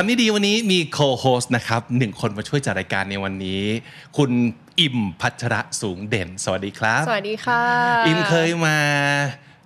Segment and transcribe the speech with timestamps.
[0.00, 3.64] คำนี้ดีวันนี้มีโคโฮสต์นะครับหนึ่งคนมาช่วยจัดรายการในวันนี้
[4.16, 4.30] คุณ
[4.80, 7.62] อิ่มพัชระสูงเด่น สวัสดีครับ สวัสดีค่ะ
[8.06, 8.78] อิมเคยมา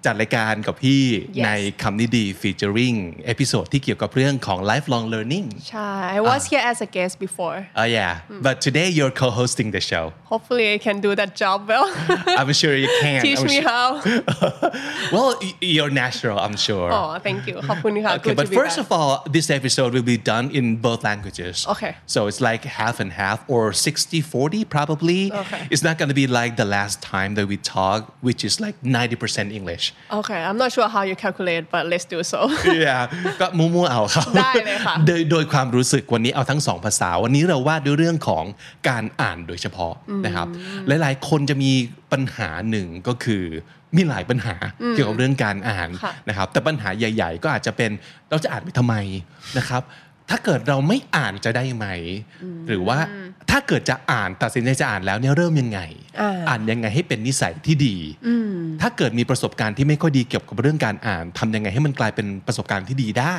[0.06, 1.04] จัดรายการกับพี่
[1.38, 7.88] Yes ในคำนี้ดี featuring เอพิโซดที่เกี่ยวกับเรื่องของ lifelong learning ใช่ I was here as a guest before Oh
[7.98, 8.14] yeah
[8.48, 11.88] but today you're co-hosting the show hopefully I can do that job well
[12.40, 13.88] I'm sure you can teach I'm me sure- how
[15.16, 18.58] well y- you're natural I'm sure oh thank you ขอบคุณค่ะ Okay, Good but to be
[18.62, 18.86] first back.
[18.86, 21.56] of all, this episode will be done in both languages.
[21.74, 21.92] Okay.
[22.14, 25.22] So it's like half and half or 60 40 probably.
[25.44, 25.62] Okay.
[25.74, 28.76] It's not going to be like the last time that we talk, which is like
[28.84, 29.86] 90% English.
[30.19, 32.41] Okay I'm not sure how you calculate but let's do so
[32.85, 33.03] yeah
[33.41, 38.45] ก็มั่วๆเอาครับได้เลยค่ะโดยโดยความรู้สึกวันนี้เอาทั้งสองภาษา วันนี้เราว่าด้วยเรื่องของ
[38.89, 39.95] การอ่านโดยเฉพาะ
[40.27, 40.47] นะครับ
[40.87, 41.73] หลายๆ คนจะมี
[42.13, 43.45] ปัญหาหนึ่งก็คือ
[43.97, 44.55] มีหลายปัญหา
[44.93, 47.91] เกี่ยวกับเรื่องการอ่านค่ะนะครับ แต่ปัญหาใหญ่ ๆ ก็อาจจะเป็น
[48.31, 48.95] เราจะอ่านไปทำไม
[49.59, 49.83] นะครับ
[50.31, 51.87] ถ้าเกิดเราไม่อ่านจะได้ไหม
[52.69, 52.99] หรือว่า
[53.51, 55.81] ถ้าเกิดจะอ่านตัดสินใจจะอ่านแล้วเนี่ยเริ่มยังไง
[56.21, 57.97] อ่าอ่านยังไงให้เป็นนิสัยที่ดี
[58.83, 63.37] ถ้าเกิดมีประสบการณ์ที่ไม่ค่อยดีเกี่ยวกับเรื่องการอ่านทำยังไงให้มันกลายเป็นประสบการณ์ที่ดีได้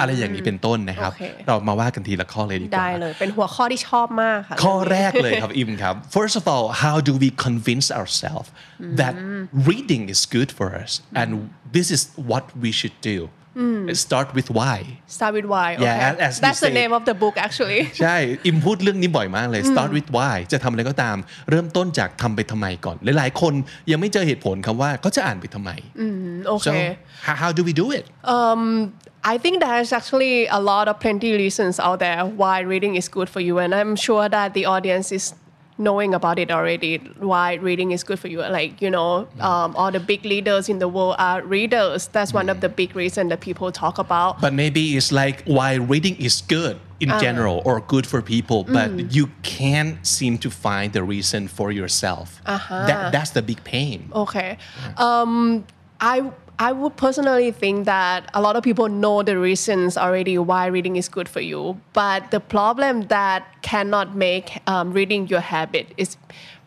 [0.00, 8.48] อะไรอย่างนี้เป็นต้นนะครับโอเคเรามาว่ากันทีละข้อเลยดีกว่าได้เลย เป็นหัวข้อที่ชอบมากค่ะข้อแรกเลยครับอิมครับ first of all how do we convince ourselves
[9.00, 9.14] that
[9.68, 11.28] reading is good for us and
[11.76, 13.43] this is what we should do Let's
[14.04, 14.76] start with why
[15.16, 17.34] start with why okay Yeah, as- as you that's the say- name of the book
[17.46, 18.16] actually ใช่
[18.46, 21.16] อิมพูดเรื่องนี้บ่อยมากเลย start with why จะทำอะไรก็ตาม
[21.50, 23.54] เริ่มต้นจากทำไปทำไมก่อน หลายๆ คน
[23.90, 25.70] ยังไม่เจอเหตุผลคำว่าเขาจะอ่านไปทำไม
[26.46, 26.76] โอ so เค
[27.26, 28.04] how, how do we do it
[29.34, 33.28] I think there's actually a lot of plenty reasons out there why reading is good
[33.34, 35.24] for you, and I'm sure that the audience is
[35.76, 36.98] knowing about it already.
[37.18, 40.78] Why reading is good for you, like you know, um, all the big leaders in
[40.78, 42.08] the world are readers.
[42.08, 44.40] That's one of the big reasons that people talk about.
[44.40, 49.12] but maybe it's like why reading is good in general or good for people but
[49.12, 54.56] you can't seem to find the reason for yourself that, that's the big pain Okay.
[54.96, 55.66] Um,
[56.00, 56.30] I
[56.61, 60.97] I would personally think that a lot of people know the reasons already why reading
[60.97, 66.17] is good for you, but the problem that cannot make um, reading your habit is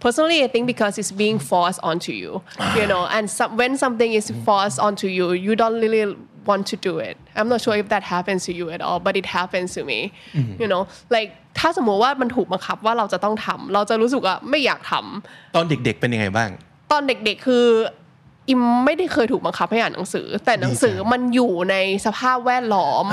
[0.00, 2.42] personally I think because it's being forced onto you,
[2.74, 6.76] you know, and some, when something is forced onto you, you don't really want to
[6.76, 7.16] do it.
[7.36, 10.12] I'm not sure if that happens to you at all, but it happens to me.
[10.60, 16.50] You know, like ถ้าสมมติว่ามันถูกบังคับว่าเราจะต้องทำเราจะรู้สึกว่าไม่อยากทำ ตอนเด็กๆเป็นยังไงบ้าง
[16.92, 17.66] ตอนเด็กๆ คือ
[18.49, 21.75] อิมไม่ได้เคยถูกบังคับให้อ่านหนังสือ แต่หนังสือมันอยู่ใน
[22.05, 23.05] สภาพแวดล้อม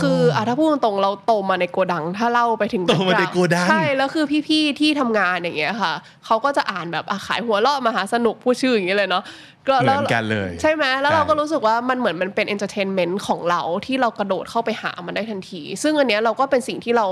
[0.00, 5.92] คืออะถ้าพูดตรงๆเราโตมาในโกดัง ถ้าเล่าไปถึงโตมาในโกดังใช่แล้วคือพี่ๆที่ทำงานอย่างเงี้ยค่ะ
[6.26, 9.22] เขาก็จะอ่านแบบอะขายหัวเราะมหาสนุกพูดชื่ออย่างเงี้ยเลยเนาะ
[9.68, 17.06] ก็เหแล้วมือนกันเลยใช่ไหมแล้วเราใช่ก็รู้สึกว่ามันเหมือนมันเป็น entertainment ของเราที่เรากระโดดเข้าไปหามันได้ทันที ซึ่งอันเนี้ยเราก็เป็นสิ่งที่เรา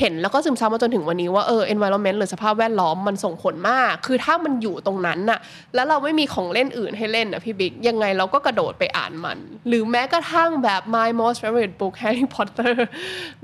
[0.00, 5.38] เห็นแล้วก็ซึมซับมาจนถึงวันนี้ว่าเออ environment หรือสภาพแวดล้อมมันส่งผลมาก คือถ้ามันอยู่ตรงนั้นน่ะ
[5.74, 9.38] แล้วเราไม่มีของเล่นอื่นให้เล่นนะพี่บิ๊กยังไงเราก็กระโดดไปอ่านมัน
[9.68, 12.72] หรือแม้กระทั่งแบบ my most favorite book Harry Potter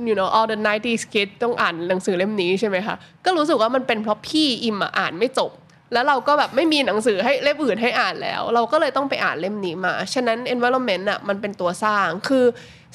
[0.08, 5.52] you know all the 90s kids ต้องอ่านหนังสือเล่มนี้ใช่ไหมคะก็รู้สึกว่ามันเป็นเพราะพี่อิมอะอ่านไม่จบ
[5.92, 12.44] แล้วเราก็แบบไม่มีหนังสือให้เล่มอื่นให้อ่านแล้ว เราก็เลยต้องไปอ่านเล่มนี้มา ฉะนั้น environment อะมันเป็นตัวสร้างคือ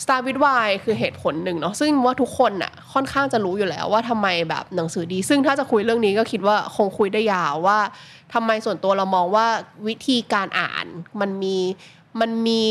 [0.03, 0.47] สตาร์วิดไว
[0.83, 7.79] คือเหตุผลหนึ่งเนาะซึ่งว่าทุกคนอะค่อนข้างจะรู้อยู่แล้วว่าทำไมแบบหนังสือดี ซึ่งถ้าจะคุยเรื่องนี้ก็คิดว่าคงคุยได้ยาวว่า
[8.33, 9.47] ทำไมส่วนตัวเรามองว่า
[9.87, 10.85] วิธีการอ่าน
[11.21, 11.57] มันมี
[12.21, 12.61] มันมี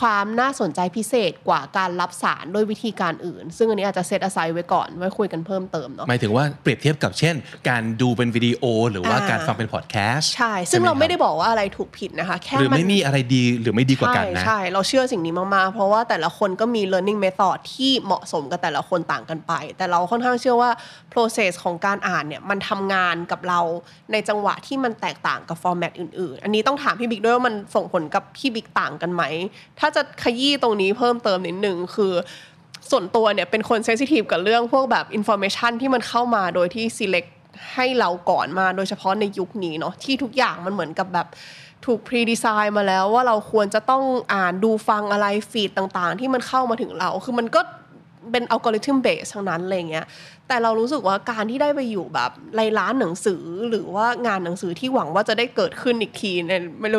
[0.00, 7.34] ความน่าสนใจพิเศษกว่าการรับสารด้วยวิธีการอื่น ซึ่งอันนี้อาจจะเซตอ s ไซไว้ก่อนไว้คุยกันเพิ่มเติมเนาะหมายถึงว่าเปรียบเทียบกับเช่น
[7.68, 20.70] การดูเป็นวิดีโอ หรือว่าอ่าการฟังเป็นพอดแคสต์ใช่ ซึ่งเราไม่ได้ใช่หคบอกว่าอะไรถูกผิดนะคะแค่บหรือมันไม่มีอะไรดีหรือไม่ดีกว่ากันนะใช่ใช่เราเชื่อสิ่งนี้มากๆ เพราะว่าแต่ละคนก็มี learning method ที่เหมาะสมกับแต่ละคนต่างกันไป แต่เราค่อนข้างเชื่อว่า
[21.12, 23.60] process ของการอ่านเนี่ยมันทำงานกับเรา
[24.12, 29.22] ในจังหวะที่มันแตกต่างกับ format อื่นๆ อันนี้ต้องถามพี่บิ๊กด้วยว่ามันส่งผลกับพี่บิ๊กต่างกันไหม
[29.86, 32.12] ถ้าจะขยี้ตรงนี้เพิ่มเติมนิดนึงคือ
[32.90, 37.30] ส่วนตัวเนี่ยเป็นคน sensitive กับเรื่องพวกแบบ information ที่มันเข้ามาโดยที่ select
[37.74, 41.26] ให้เราก่อนมาโดยเฉพาะในยุคนี้เนาะที่ทุกอย่างมันเหมือนกับแบบ
[41.84, 44.02] ถูก pre-design มาแล้วว่าเราควรจะต้อง
[44.34, 47.60] อ่านดูฟังอะไร feed ต่างๆ ที่มันเข้ามาถึงเรา คือมันก็
[48.32, 50.06] เป็น algorithm base ทั้งนั้นอะไรเงี้ย
[50.48, 56.52] แต่เรารู้สึกว่าการที่ได้ไปอยู่แบบในร้านหนังสือหรือว่างานหนังสือที่หวังว่าจะได้เกิดขึ้นอีกทีใน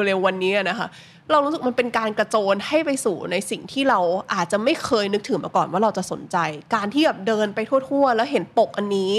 [0.06, 0.88] เร็วๆวันนี้นะคะ
[1.31, 4.00] เรารู้สึกมันเป็นการกระโจนให้ไปสู่ในสิ่งที่เรา
[4.33, 6.38] อาจจะไม่เคยนึกถึงมาก่อนว่าเราจะสนใจ
[6.75, 9.13] การที่แบบเดินไปทั่วๆ แล้วเห็นปกอันนี้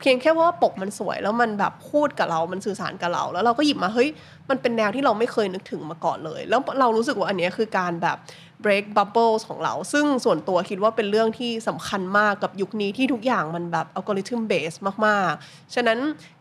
[0.00, 4.08] เพียงแค่ว่าปกมันสวย แล้วมันแบบพูดกับเรา มันสื่อสารกับเรา แล้วเราก็หยิบมาเฮ้ย
[4.50, 8.16] มันเป็นแนวที่เราไม่เคยนึกถึงมาก่อนเลย แล้วเรารู้สึกว่าอันนี้คือการแบบ
[8.64, 15.98] break bubbles ของเรา ซึ่งส่วนตัวคิดว่าเป็นเรื่องที่สำคัญมากกับยุคนี้ที่ทุกอย่างมันแบบ algorithm based มากๆ ฉะนั้น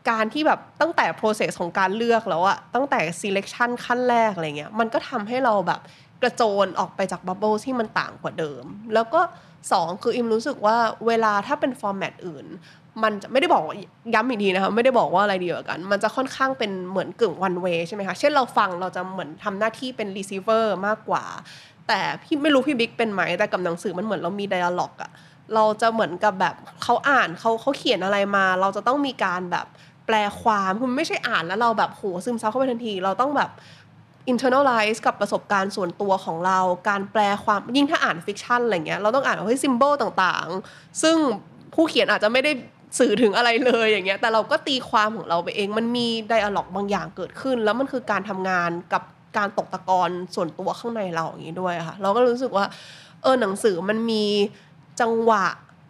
[0.09, 5.79] การที่แบบตั้งแต่ process ของการเลือกแล้วอะตั้งแต่ selection ขั้นแรกอะไรเงี้ยมันก็ทำให้เราแบบ
[6.21, 8.63] กระโจนออกไปจาก bubble ที่มันต่างกว่าเดิม
[8.93, 9.21] แล้วก็
[9.71, 10.77] สองคืออิมรู้สึกว่า
[11.07, 12.47] เวลาถ้าเป็น format อื่น
[13.03, 13.63] มันจะไม่ได้บอก
[14.13, 21.23] ย้ำอีกทีนะคะไม่ได้บอกว่าอะไรดีกว่ากัน มันจะค่อนข้างเป็นเหมือนกึ่ง one way ใช่ไหมคะ เช่นเราฟังเราจะเหมือนทำหน้าที่เป็น receiver มากกว่า
[21.89, 25.11] แต่พี่ไม่รู้พี่บิ๊กเป็นไหมแต่กับหนังสือมันเหมือนเรามี dialog อะ
[25.55, 29.65] เราจะเหมือนกับแบบเขาอ่านเขาเขาเขียนอะไรมา เราจะต้องมีการแบบ
[30.05, 33.49] แปลความคือมันไม่ใช่อ่านแล้วเราแบบโหซึมซับเข้าไปทันที เราต้องแบบ
[34.31, 36.59] internalize กับประสบการณ์ส่วนตัวของเรา
[36.89, 41.17] การแปลความยิ่งถ้าอ่าน fiction อะไรเงี้ยเราต้องอ่านเฮ้ย symbol ต่างๆ ซึ่ง
[41.73, 42.51] ผู้เขียนอาจจะไม่ได้
[42.99, 49.03] สื่อถึงอะไรเลยอย่างเงี้ยแต่เราก็ตีความของเราไปเองมันมี dialogue บางอย่างเกิดขึ้น แล้วมันคือการทำงานกับ
[49.37, 52.65] การตกตะกอนส่วนตัวข้างในเราอย่างนี้ด้วยค่ะ เราก็รู้สึกว่า
[53.21, 54.23] เออหนังสือมันมี
[55.01, 55.45] จังหวะ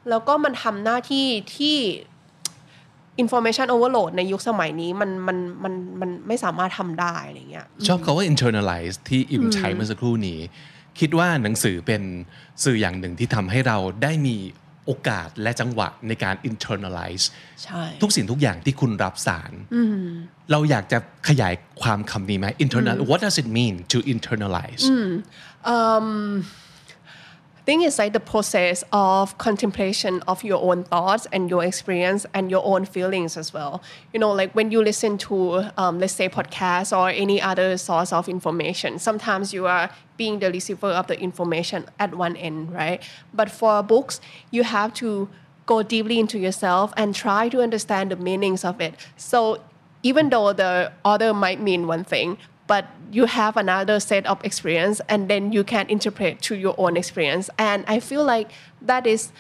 [0.10, 1.26] แล้วก็มันทำหน้าที่
[1.56, 1.78] ที่
[3.24, 10.40] information overload ในยุคสมัยนี้มันมันมันมันไม่สามารถทำได้อะไรเงี้ยชอบคาว่า internalize ที่อิมใช้เมื่อสักครู่นี้
[11.00, 12.02] คิดว่าหนังสือเป็น
[12.64, 14.36] สื่ออย่างหนึ่งที่ทำให้เราได้มี
[14.92, 17.26] โอกาสและจังหวะในการ internalize
[17.64, 19.52] ใช่ทุกสิ่งทุกอย่างที่คุณรับสาร
[20.52, 20.98] เราอยากจะ
[21.30, 24.84] ขยายความคำนี้ไหม internal what does it mean to internalize
[25.72, 26.69] I
[27.70, 32.50] think it's like the process of contemplation of your own thoughts and your experience and
[32.50, 33.84] your own feelings as well.
[34.12, 38.12] You know, like when you listen to, um, let's say, podcasts or any other source
[38.12, 43.04] of information, sometimes you are being the receiver of the information at one end, right?
[43.36, 44.20] But for books,
[44.50, 45.30] you have to
[45.68, 48.96] go deeply into yourself and try to understand the meanings of it.
[49.16, 49.62] So
[50.02, 52.40] even though the author might mean one thing,
[52.70, 56.96] but you have another set of experience and then you can interpret to your own
[56.96, 57.50] experience.
[57.58, 58.52] And i feel like
[58.82, 59.32] that is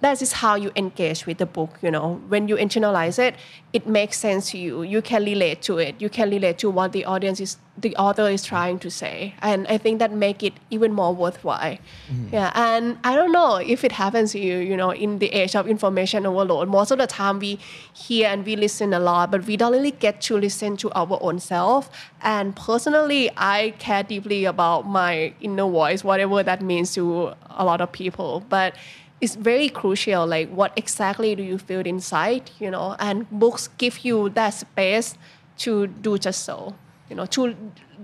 [0.00, 2.20] that is how you engage with the book you know.
[2.28, 3.34] When you internalize it
[3.72, 4.82] it makes sense to you.
[4.82, 5.94] You can relate to it.
[6.00, 9.34] You can relate to what the audience is the author is trying to say.
[9.40, 11.78] And i think that make it even more worthwhile.
[12.12, 12.32] Mm.
[12.32, 15.54] Yeah and i don't know if it happens to you you know in the age
[15.54, 16.68] of information overload.
[16.68, 17.58] Most of the time we
[17.92, 21.18] hear and we listen a lot but we don't really get to listen to our
[21.20, 21.90] own self.
[22.22, 27.80] And personally i care deeply about my inner voice whatever that means to a lot
[27.80, 28.44] of people.
[28.48, 28.74] But
[29.20, 32.96] it's very crucial like what exactly do you feel inside you know?
[32.98, 35.14] And books give you that space
[35.58, 36.74] to do just so
[37.08, 37.54] you know to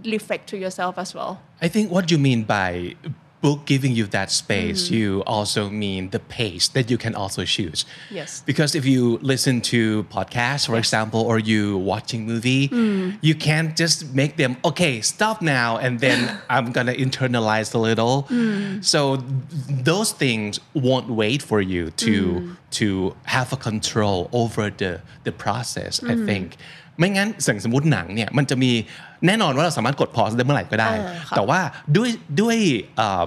[0.05, 1.41] reflect to yourself as well.
[1.61, 2.97] I think what do you mean by
[3.47, 4.99] book giving you that space, mm.
[4.99, 7.87] you also mean the pace that you can also choose.
[8.11, 8.43] Yes.
[8.45, 13.17] Because if you listen to podcasts, for example, or you watching movie, mm.
[13.21, 16.19] you can't just make them okay, stop now, and then
[16.51, 18.25] I'm gonna internalize a little.
[18.25, 18.85] Mm.
[18.85, 19.23] So
[19.91, 26.03] those things won't wait for you to to have a control over the the process.
[26.03, 26.57] I think.
[26.99, 28.71] ไม่งั้นสิ่งสมมติหนังเนี่ยมันจะมี
[29.26, 31.61] แน่นอนว่าเราสามารถกดพอสได้เมื่อไหร่ก็ได้อ่าค่ะแต่ว่า
[31.97, 32.11] ด้วย
[32.41, 32.57] ด้วย
[32.97, 33.23] เอ่อ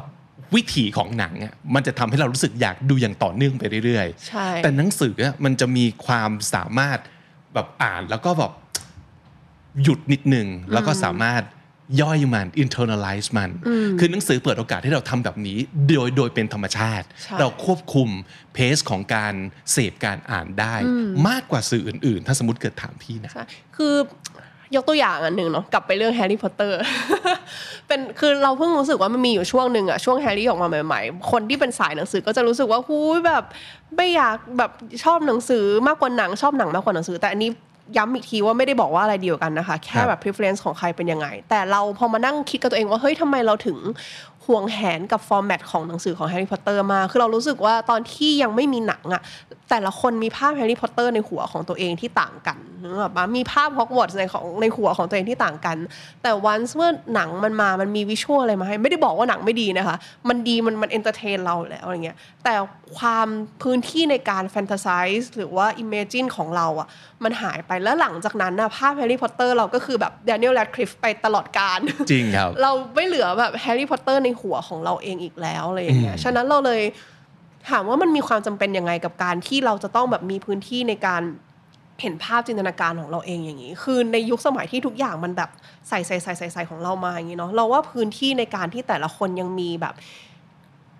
[0.56, 7.00] วิถีของหนังอะมันจะทำให้เรารู้สึกอยากดูอย่างต่อเนื่องไปเรื่อยใช่แต่หนังสืออะมันจะมีความสามารถ
[7.54, 8.52] แบบอ่านแล้วก็แบบ
[9.84, 11.42] หยุดนิดนึงแล้วก็สามารถ
[12.02, 13.50] ย่อยมัน internalize มัน
[14.00, 18.10] คือหนังสือเปิดโอกาสให้เราทำแบบนี้ โดยโดยเป็นธรรมชาติใช่เราควบคุม
[18.54, 19.34] เพสของการ
[19.72, 20.76] เสพการอ่านได้
[21.28, 23.44] มากกว่าสื่ออื่น ๆ ถ้าสมมติเกิดถามพี่นะใช่
[23.78, 23.94] คือ
[24.76, 26.80] ยกตัวอย่างอันหนึ่งเนาะกลับไปเรื่องแฮร์รี่พอตเตอร์
[27.88, 33.44] เป็นคือเราเพิ่งรู้สึกว่ามันมีอยู่ช่วงหนึ่งอะช่วงแฮร์รี่ออกมาใหม่ๆ คนที่เป็นสายหนังสือก็จะรู้สึกว่าหูยแบบ
[33.96, 34.72] ไม่อยากแบบ
[35.04, 37.50] ชอบหนังสือมากกว่าหนังชอบหนังมากกว่าหนังสือ แต่อันนี้
[37.98, 43.78] ย้ำอีกทีว่าไม่ได้บอกว่าอะไรดีกว่ากันนะคะ แค่แบบ preference ของใครเป็นยังไง แต่เราพอมานั่งคิดกับตัวเองว่า เฮ้ยทำไมเราถึง
[44.46, 49.22] ห่วงแหนกับ format ของหนังสือของแฮร์รี่พอตเตอร์มากคือเรารู้สึกว่าตอนที่ยังไม่มีหนังอะ
[49.70, 55.78] แต่ละคนมีภาพแฮร์รี่พอตเตอร์ในหัวของตัวเองที่ต่างกันนึกออกปะมีภาพฮอกวอตส์ในของในหัวของตัวเองที่ต่างกัน
[56.24, 59.98] แต่วันเมื่อหนังมันมา มันมี visual อะไรมาให้ ไม่ได้บอกว่าหนังไม่ดีนะคะ
[60.30, 62.54] มันดีมันมัน entertain เราแล้วอะไรเงี้ย แต่
[62.98, 63.28] ความ
[63.62, 66.88] พื้นที่ในการ fantasize หรือว่า imagine ของเราอะ
[67.24, 71.80] มันหายไปแล้วหลังจากนั้นนะภาพแฮร์รี่พอตเตอร์เราก็คือแบบแดเนียลแรดคลิฟไปตลอดกาล
[72.12, 76.82] จริงครับ เราไม่เหลือแบบแฮร์รี่พอตเตอร์ในหัวของเราเองอีกแล้วอะไรอย่างเงี้ย ฉะนั้นเราเลย
[77.70, 81.22] ถามว่ามันมีความจำเป็นยังไงกับการที่เราจะต้องแบบมีพื้นที่ในการ
[82.02, 85.50] เห็นภาพจินตนาการของเราเองอย่างนี้ คือในยุคสมัยที่ทุกอย่างมันแบบ
[85.90, 89.94] ใส่ใส่ใส่ใส่ใส่ของเรามาอย่างนี้เนาะ เราว่าพื้นที่ในการที่แต่ละคนยังมีแบบ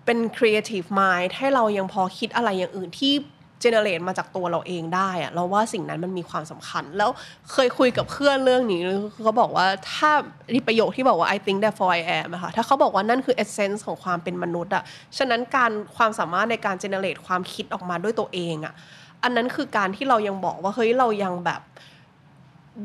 [0.04, 3.14] เป็น creative mind ให้เรายังพอคิดอะไรอย่างอื่นที่
[3.60, 7.10] เจเนเรตมาจากตัวเราเองได้อะเราว่าสิ่งนั้นมันมีความสำคัญ แล้ว
[7.52, 8.80] เคยคุยกับเพื่อนเรื่องนี้
[9.22, 10.10] เขาบอกว่าถ้า
[10.52, 14.84] ที่ประโยคที่บอกว่า I think therefore I am นะคะถ้าเขาบอกว่านั่นคือเอเซนส์ของความเป็นมนุษย์อะ
[15.18, 18.74] ฉะนั้นการความสามารถในการเจเนเรตความคิดออกมาด้วยตัวเองอะ
[19.22, 21.60] อันนั้นคือการที่เรายังบอกว่าเฮ้ยเรายังแบบ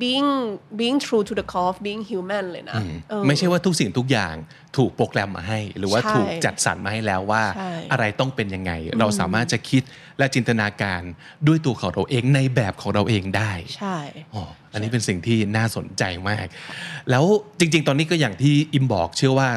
[0.04, 0.30] being
[0.80, 4.36] being true to the core of being human เลยนะเออไม่ใช่ว่าทุกสิ่งทุกอย่าง
[4.78, 9.84] ถูกโปรแกรมมาให้ หรือว่าใช่ถูกจัดสรรมาให้แล้วว่าใช่อะไรต้องเป็นยังไง เราสามารถจะคิด
[10.18, 11.02] และจินตนาการ
[11.48, 13.98] ด้วยตัวของเราเองในแบบของเราเองได้ ใช่
[14.34, 16.48] อ๋ออันนี้เป็นสิ่งที่น่าสนใจมาก
[17.10, 17.26] แล้ว
[17.60, 19.50] จริง ๆ ตอนนี้ก็อย่างที่อิมบอกเชื่อว่า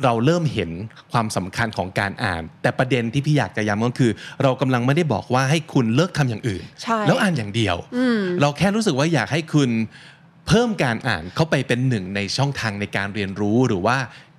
[0.00, 0.70] เอ่อเราเริ่มเห็น
[1.12, 7.76] ความสำคัญของการอ่าน แต่ประเด็นที่พี่อยากจะย้ำก็คือ เรากำลังไม่ได้บอกว่าให้คุณเลิกทำอย่างอื่นใช่แล้วอ่านอย่างเดียว
[8.40, 9.70] เราแค่รู้สึกว่าอยากให้คุณ
[10.48, 13.96] เพิ่มการอ่านเข้าไปเป็นหนึ่งในช่องทางในการเรียนรู้หรือว่า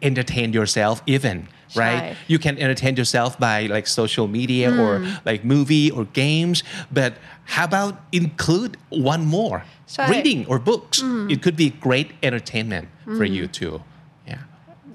[0.09, 1.37] entertain yourself even
[1.83, 4.93] right ใช่ you can entertain yourself by like social media or
[5.29, 6.57] like movie or games
[6.97, 7.11] but
[7.53, 8.71] how about include
[9.13, 9.57] one more
[9.93, 10.97] ใช่ reading or books
[11.33, 12.87] it could be great entertainment
[13.17, 13.89] for you too yeah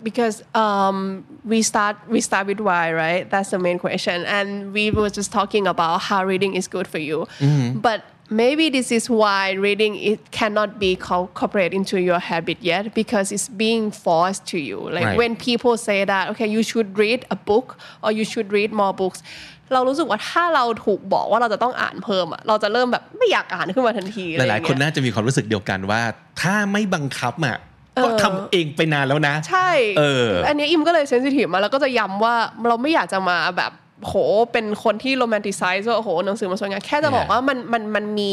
[0.06, 0.98] because um,
[1.52, 5.32] we start we start with why right that's the main question and we were just
[5.32, 7.28] talking about how reading is good for you
[7.88, 8.00] but
[8.44, 13.32] maybe this is why reading it cannot be co- incorporated into your habit yet because
[13.36, 15.18] it's being forced to you like Right.
[15.22, 17.68] when people say that okay you should read a book
[18.04, 19.22] or you should read more books
[19.74, 26.02] เรารู้สึกว่าถ้าเราถูกบอกว่าเราจะต้องอ่านเพิ่มอะเราจะเริ่มแบบไม่อยากอ่านขึ้นมาทันที ห อะไรอ ลาย ง ๆ เงี้ คนน่าจะมีความรู้สึกเดียวกันว่า
[26.42, 27.58] ถ้าไม่บังคับอ่ะ
[28.05, 32.35] ก็ทำเองไปนานแล้วนะ ใช่เอออันนี้อิมก็เลย sensitive มาแล้วก็จะย้ำว่า
[32.69, 33.73] เราไม่อยากจะมาแบบ
[34.07, 34.15] โห
[34.53, 38.29] เป็นคนที่ romanticize ว่าโหหนังสือมันสวยงามแค่จะบอกว่ามันมันมันมี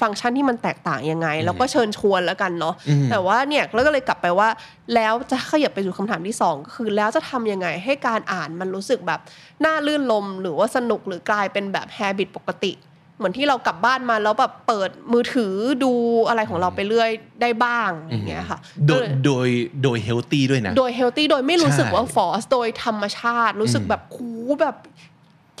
[0.00, 2.74] ฟังก์ชันที่มันแตกต่างยังไง แล้วก็เชิญชวนแล้วกันเนาะ
[3.10, 4.48] แต่ว่าเนี่ยแล้วก็เลยกลับไปว่า
[4.94, 9.20] แล้วจะขยับไปสู่คำถามที่สองก็คือแล้วจะทำยังไงให้การอ่านมันรู้สึกแบบ
[9.64, 12.72] น่ารื่นรมย์หรือว่าสนุกหรือกลายเป็นแบบ habit ปกติ
[13.18, 15.54] เหมือนที่เรากลับบ้านมาแล้วแบบเปิดมือถือ
[15.84, 15.92] ดู
[16.28, 17.10] อะไรของเราไปเรื่อย
[17.42, 19.48] ได้บ้างอย่างเงี้ยค่ะ ก็เลยโดย
[19.82, 24.30] โดย healthy ด้วยนะ โดย healthy โดยไม่รู้สึกใช่ว่า force โดยธรรมชาติรู้สึกแบบคู
[24.62, 24.76] แบบ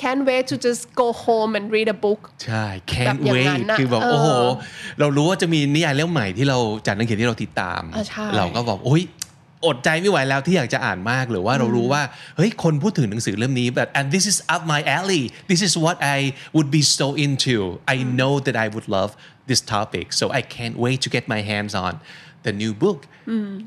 [0.02, 4.28] can't wait to just go home and read a book ใช่แบ can't บอย่าง wait นั้นน่ะคือแบบเออโอ้โห
[5.00, 9.02] เรารู้ว่าจะมีนิยายเล่มใหม่ที่เราจากนักเขียนที่เราติดตามอะใช่เราก็บอกโอ้ย
[9.64, 12.02] อดใจไม่ไหวแล้วที่อยากจะอ่านมากหรือว่าเรารู้ว่า
[12.36, 16.18] เฮ้ยคนพูดถึงหนังสือเล่มนี้แบบ and this is up my alley this is what I
[16.54, 17.56] would be so into
[17.94, 19.10] I know that I would love
[19.50, 21.92] this topic so I can't wait to get my hands on
[22.46, 23.00] the new book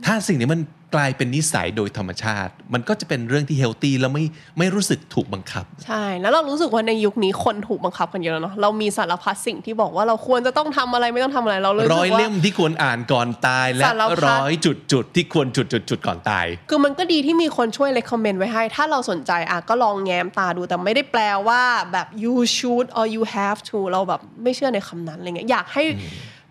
[0.05, 0.62] ถ้าสิ่งนี้มัน
[0.96, 4.25] กลายเป็นนิสัยโดยธรรมชาติ มันก็จะเป็นเรื่องที่เฮลตี้แล้วไม่
[4.58, 25.84] ไม่รู้สึกถูกบังคับ ใช่ แล้วเรารู้สึกว่าในยุคนี้คนถูกบังคับกันเยอะแล้วเนาะเรามีสารพัดสิ่งที่บอกว่าเราควรจะต้องทำอะไรไม่ต้องทำอะไรเราเลยรู้ร้อยสึกว่าเล่มที่ควรอ่านก่อนตาย และสารพัดร้อยจุดจุดๆที่ควรจุดจุดจุดๆก่อนตาย คือมันก็ดีที่มีคนช่วย recommend ไว้ให้ ถ้าเราสนใจอะก็ลองแง้มตาดูแต่ไม่ได้แปลว่าแบบ you should or you have to เราแบบไม่เชื่อในคำนั้นอะไรเงี้ยอยากให้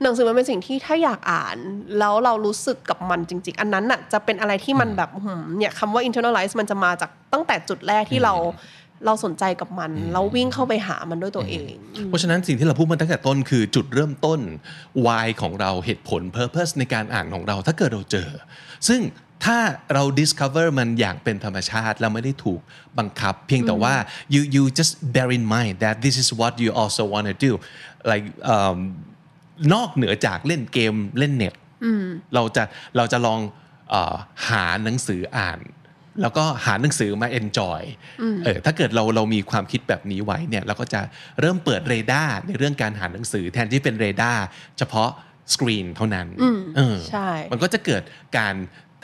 [0.02, 1.56] หนังสือมันเป็นสิ่งที่ถ้าอยากอ่าน
[1.98, 8.34] แล้วเรารู้สึกกับมันจริง ๆ อันนั้นน่ะจะเป็นอะไรที่มันแบบหืมเนี่ยคำว่า internalize มันจะมาจากตั้งแต่จุดแรกที่เรา
[9.06, 11.74] เราสนใจกับมันแล้ววิ่งเข้าไปหามันด้วยตัวเอง
[12.06, 14.40] เพราะฉะนั้นสิ่งที่เราพูดมาตั้งแต่ต้นคือจุดเริ่มต้น
[15.04, 18.28] why ของเราเหตุผล purpose ในการอ่านของเราถ้าเกิดเราเจอ
[18.88, 19.00] ซึ่ง
[19.44, 19.58] ถ้า
[19.94, 22.60] เรา discover มันอย่างเป็นธรรมชาติแล้วไม่ได้ถูก
[22.98, 23.94] บังคับ เพียงแต่ว่า
[24.34, 27.52] you you just bear in mind that this is what you also want to do
[28.10, 28.24] like
[28.54, 28.78] um,
[29.74, 31.54] นอกเหนือจากเล่นเกมเล่นเน็ต
[32.34, 32.62] เราจะ
[32.96, 33.40] เราจะลอง
[33.90, 34.14] เออ
[34.48, 35.60] หาหนังสืออ่าน
[36.22, 37.82] แล้วก็หาหนังสือมา enjoy
[38.44, 41.00] เออถ้าเกิดเราเรามีความคิดแบบนี้ไว้เนี่ยเราก็จะ
[41.40, 44.44] เริ่มเปิดเรดาร์ในเรื่องการหาหนังสือ แทนที่เป็นเรดาร์
[44.78, 45.10] เฉพาะ
[45.54, 46.26] สกรีนเท่านั้น
[46.76, 48.02] เออใช่มันก็จะเกิด
[48.38, 48.54] การ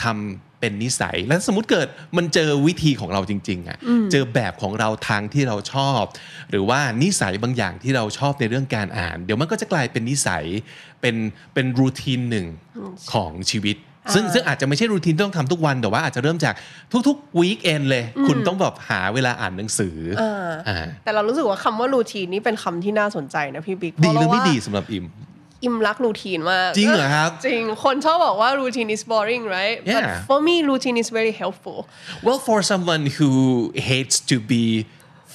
[0.03, 3.79] ทำเป็นนิสัย แล้วสมมติเกิดมันเจอวิธีของเราจริงๆอะ่ะ
[4.13, 6.03] เจอแบบของเราทางที่เราชอบ
[6.51, 10.45] หรือว่านิสัยบางอย่างที่เราชอบในเรื่องการอ่าน เดี๋ยวมันก็จะกลายเป็นนิสัย
[11.01, 11.17] เป็น
[11.55, 12.47] เป็นรูทีนหนึ่ง
[13.13, 13.77] ของชีวิต
[14.15, 16.55] ซึ่งซึ่งอาจจะไม่ใช่รูทีนที่ต้องทำทุกวัน แต่ว่าอาจจะเริ่มจาก
[17.09, 25.05] ทุกๆวีคเอนเลย คุณต้องแบบหาเวลาอ่านหนังสืออ่าแต่เรารู้สึกว่าคำว่ารูทีนนี่เป็นคำที่น่าสนใจนะพี่บิ๊กดีหรือไม่เพาะว่าดีสำหรับอิม
[25.64, 30.26] อิมรักรูทีนมาก จริงเหรอครับ จริง คนชอบบอกว่า routine is boring right but Yeah.
[30.30, 31.80] for me routine is very helpful
[32.26, 33.30] Well, for someone who
[33.90, 34.64] hates to be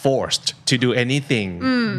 [0.05, 1.49] forced to do anything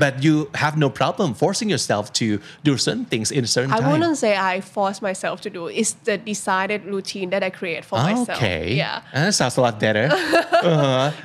[0.02, 2.26] but you have no problem forcing yourself to
[2.69, 5.62] do certain things in a certain I time wouldn't say I force myself to do
[5.80, 9.76] it's the decided routine that I create for myself okay yeah that sounds a lot
[9.85, 10.04] better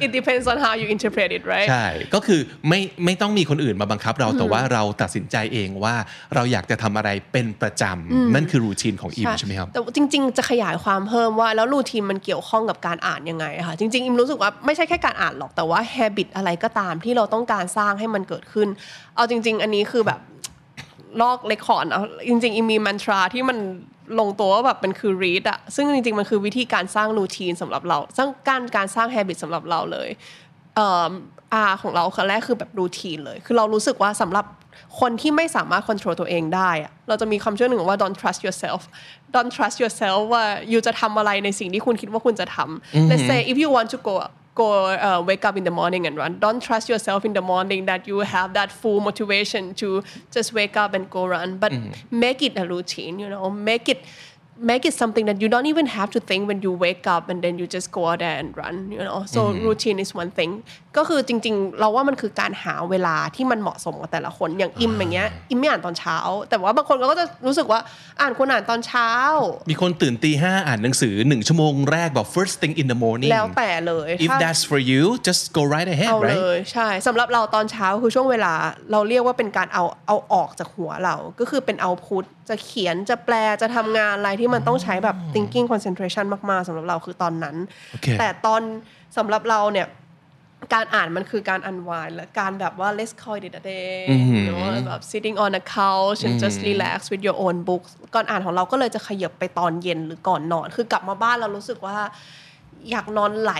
[0.05, 2.39] it depends on how you interpret it right ใช่ก็คือ
[2.69, 5.95] ไม่ไม่ต้องมีคนอื่นมาบังคับเราแต่ว่าเราตัดสินใจเองว่า
[6.35, 18.67] เราอยากจะทำอะไรเป็นประจำนั่นคือรูทีนของอิมใช่ไหมครับแต่จริง ๆ จะขยายความเพิ่มว่าแล้วรูทีนมันเกี่ยวข้องกับการอ่านยังไงอะค่ะจริงๆอิมรู้สึกว่าไม่ใช่แค่การอ่านหรอกแต่ว่า habit อะไรก็ตามที่เราต้องการสร้างให้มันเกิดขึ้น
[19.15, 20.19] เอาจริง ๆ อันนี้คือแบบ
[21.21, 23.57] ลอกเลคคอร์ดนะจริงๆอิมมีมันทราที่มัน
[24.19, 30.09] ลงตัวว่าแบบมันคือ read อะซึ่งจริงๆ มันคือวิธีการสร้างรูทีนสำหรับเราสร้างการการสร้าง habit สำหรับเราเลย
[30.75, 31.11] เอ่อ
[31.69, 34.45] R ของเราคือแรกคือแบบรูทีนเลย คือเรารู้สึกว่าสำหรับ
[34.99, 38.81] คนที่ไม่สามารถควบคุมตัวเองได้อะเราจะมีคำเชื่อหนึ่งว่า don't trust yourself
[39.35, 44.15] don't trust yourself ว่า you จะทำอะไรในสิ่งที่คุณคิดว่าคุณจะทำ let's say if you want to go
[44.55, 46.39] go uh, wake up in the morning and run.
[46.39, 50.75] Don't trust yourself in the morning that you have that full motivation to just wake
[50.77, 51.73] up and go run but
[52.11, 54.03] make it a routine you know make it
[54.71, 57.39] make it something that you don't even have to think when you wake up and
[57.45, 60.51] then you just go out there and run you know so routine is one thing
[60.97, 66.17] ก็คือจริงๆ เราว่ามันคือการหาเวลาที่มันเหมาะสมกับแต่ละคนอย่างอิมอย่างเงี้ยอิมไม่อ่านตอนเช้า
[66.49, 67.79] แต่ว่าบางคนก็จะรู้สึกว่า
[68.21, 69.09] อ่านควรอ่านตอนเช้า
[69.71, 75.89] มีคนตื่นตีห้าอ่านหนังสือหนึ่งชั่วโมงแรกแบบ first thing in the morning แล้วแต่เลย if ถ้า that's for you just go right
[75.95, 78.53] ahead เอาเล right ยใช่สำหรับเราตอนเช้าคือช่วงเวลา
[78.91, 87.55] เราเรียกว่าเป็นการเอาเอาออกจากหัวเราก็คือเป็นเอาพุท จะเขียนจะแปลจะทำงานอะไรที่มันต้องใช้แบบ thinking concentration มาก ๆสำหรับเราคือตอนนั้น
[87.91, 88.61] โอเคแต่ตอน
[89.17, 89.87] สำหรับเราเนี่ย
[90.73, 93.99] การอ่านมันคือการ unwind และการแบบว่า let's call it a day
[94.35, 100.67] you know แบบ sitting on a couch and just relax with your own books ก่อนอ่านของเราก็เลยจะขยับไปตอนเย็นหรือก่อนนอน
[100.75, 101.97] คือกลับมาบ้านเรารู้สึกว่า
[102.91, 103.53] อยากนอนไหล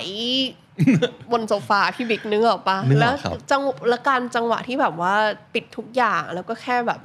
[1.32, 5.14] บนโซฟาพี่บิ๊กนึกออกปะนึกออกแล้วครับจังแล้วการจังหวะที่แบบว่า
[5.54, 7.00] ปิดทุกอย่างแล้วก็แค่แบบ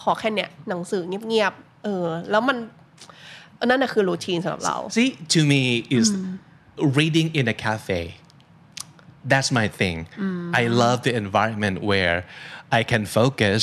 [0.00, 2.56] ขอแค่เนี้ยหนังสือเงียบๆเออแล้วมัน
[3.64, 5.62] นั่นน่ะคือ routine สำหรับเรา See, to me,
[5.98, 6.08] is
[6.98, 8.00] reading in a cafe.
[9.32, 9.96] That's my thing.
[10.60, 12.16] I love the environment where
[12.78, 13.60] I can focus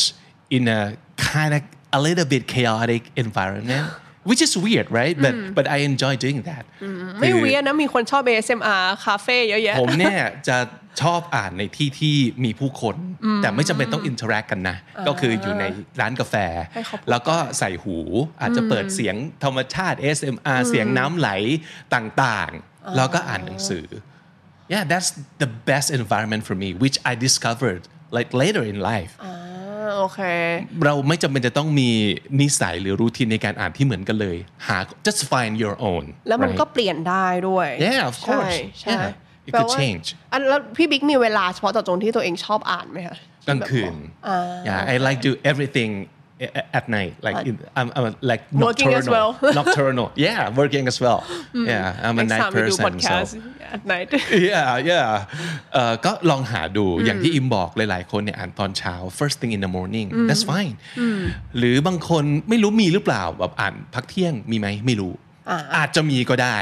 [0.55, 0.81] in a
[1.31, 1.61] kind of
[1.97, 3.85] a little bit chaotic environment,
[4.29, 5.15] which is weird, right?
[5.25, 6.63] But but I enjoy doing that.
[7.19, 10.57] ไม่คือเวียนนะมีคนชอบ ASMR คาเฟ่เยอะแยะผมเนี่ยจะ
[11.01, 12.95] ชอบอ่านในที่ที่มีผู้คน
[13.41, 15.63] แต่ไม่จำเป็นต้อง interact กันนะ ก็คืออยู่ใน
[16.01, 16.35] ร้านกาแฟ
[16.73, 17.97] ให้เขาพูดแล้วก็ใส่หู
[18.41, 21.29] อาจจะเปิดเสียงธรรมชาติ SMR เสียงน้ำไหล
[21.95, 23.85] ต่างๆ แล้วก็อ่านหนังสือ
[24.73, 25.09] yeah that's
[25.43, 27.83] the best environment for me which I discovered
[28.17, 29.35] like later in life อ่า
[29.97, 30.19] โอเค
[30.85, 31.89] เราไม่จำเป็นจะต้องมี
[32.41, 36.59] นิสัยหรือรูทีนในการอ่านที่เหมือนกันเลย หา just find your own แล้วมัน right?
[36.59, 38.57] ก็เปลี่ยนได้ด้วย Yeah, of ใช่ course.
[38.81, 40.05] ใช่ Yeah, it แปล could ว่า change.
[40.31, 43.17] อันแล้วพี่บิ๊กมีเวลาเฉพาะต่อตรงที่ตัวเองชอบอ่านไหมคะ
[43.47, 43.93] กลางคืน
[44.67, 46.07] yeah I like do everything a-
[46.77, 49.53] at night like in, I'm, I'm like Working as nocturnal well.
[49.59, 51.19] nocturnal yeah working as well
[51.71, 54.09] yeah I'm a Next night time we do person podcast so at night
[54.51, 55.07] yeah yeah
[55.73, 60.75] เอ่อก็ลองหาดูอย่างที่อิมบอกหลายๆคนเนี่ยอ่านตอนเช้า first thing in the morning that's fine
[61.57, 65.13] หรือบางคนไม่รู้มีหรือเปล่าแบบอ่านพักเที่ยงมีไหมไม่รู้
[65.75, 66.55] อาจจะมีก็ได้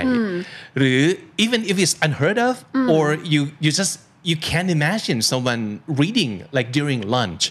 [0.78, 1.02] หรือ
[1.44, 2.56] even if it's unheard of
[2.94, 7.44] or you you just you can't imagine someone reading like during lunch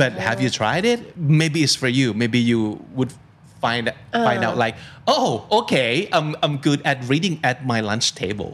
[0.00, 2.60] but have you tried it maybe it's for you maybe you
[2.98, 3.12] would
[3.64, 3.86] find
[4.28, 4.76] find out like
[5.16, 8.50] oh okay I'm I'm good at reading at my lunch table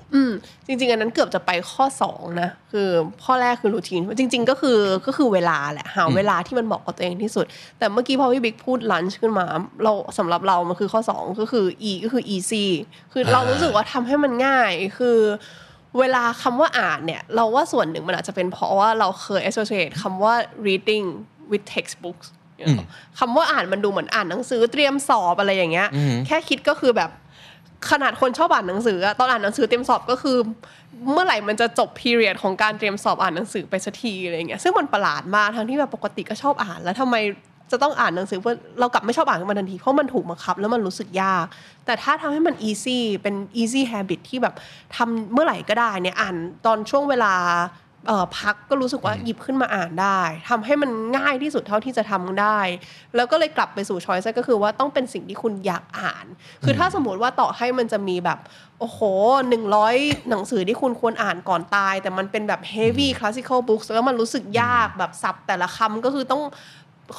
[0.67, 2.89] จริงๆ อันนั้นเกือบจะไปข้อ2นะคือ
[3.25, 7.47] ข้อแรกคือรูทีนจริง ๆ ก็คือก็คือเวลาแหละหาเวลาที่มันเหมาะกับตัวเองที่สุด
[7.79, 9.47] แต่เมื่อกี้พอพี่บิ๊กพูดลันช์ขึ้นมา
[9.83, 12.67] เราสำหรับเรามันคือข้อ 2 ก็คือ e ก็คือ easy
[13.13, 15.19] คือเรารู้สึกว่าทำให้มันง่ายคือ
[15.99, 20.35] เวลาคำว่าอ่านเนี่ย เราว่าส่วนหนึ่งมันอาจจะเป็นเพราะว่าเราเคย associate คำว่า
[20.67, 21.07] reading
[21.51, 22.27] with textbooks
[23.19, 25.89] คำว่าอ่านมันดูเหมือนอ่านหนังสือเตรียมสอบอะไรอย่างเงี้ย
[26.27, 27.11] แค่คิดก็คือแบบ
[27.91, 30.37] ขนาดคนชอบอ่านหนังสืออะตอนอ่านหนังสือเตรียมสอบก็คือ
[31.13, 37.17] เมื่อไหร่มันจะจบ period ของการเตรียมสอบอ่านหนังสือไปสักทีอะไรเงี้ยซึ่งมันประหลาดมากทั้งที่แบบปกติก็ชอบอ่านแล้วทำไม
[37.71, 41.47] จะต้องอ่านหนังสือเพื่อเรากลับไม่ชอบอ่านมันทันที เพราะมันถูกบังคับ แล้วมันรู้สึกยาก
[41.87, 44.55] แต่ถ้าทำให้มัน easy เป็น easy habit ที่แบบ
[44.97, 47.35] ทำเมื่อไหร่ก็ได้เนี่ยอ่านตอนช่วงเวลา
[48.09, 52.59] เอ่อพักก็รู้สึกว่าหยิบขึ้นมาอ่านได้ทำให้มันง่ายที่สุดเท่าที่จะทำได้
[53.17, 56.27] แล้วก็เลยกลับไปสู่ช้อยส์ก็คือว่าต้องเป็นสิ่งที่คุณอยากอ่าน
[56.65, 58.39] คือถ้าสมมติว่าต่อให้มันจะมีแบบ
[58.81, 59.01] โอ้โห
[59.49, 59.97] หนึ่งร้อย
[60.31, 66.43] หนังสือที่คุณควรอ่านก่อนตาย แต่มันเป็นแบบ heavy classical books แล้วมันรู้สึกยากแบบศัพท์แต่ละคำก็คือต้อง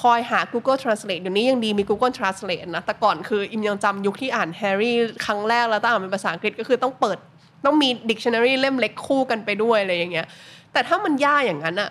[0.01, 4.93] คอยหา Google Translate เดี๋ยวนี้ยังดีมี Google Translate นะ แต่ก่อนคืออิมยังจำยุคที่อ่าน Harry
[5.25, 7.17] ครั้งแรกแล้วต้องอ่านเป็นภาษาอังกฤษก็คือต้องเปิด
[7.65, 10.27] ต้องมี dictionary เล่มเล็กคู่กันไปด้วยอะไรอย่างเงี้ย
[10.73, 11.89] แต่ถ้ามันยากอย่างนั้นอะ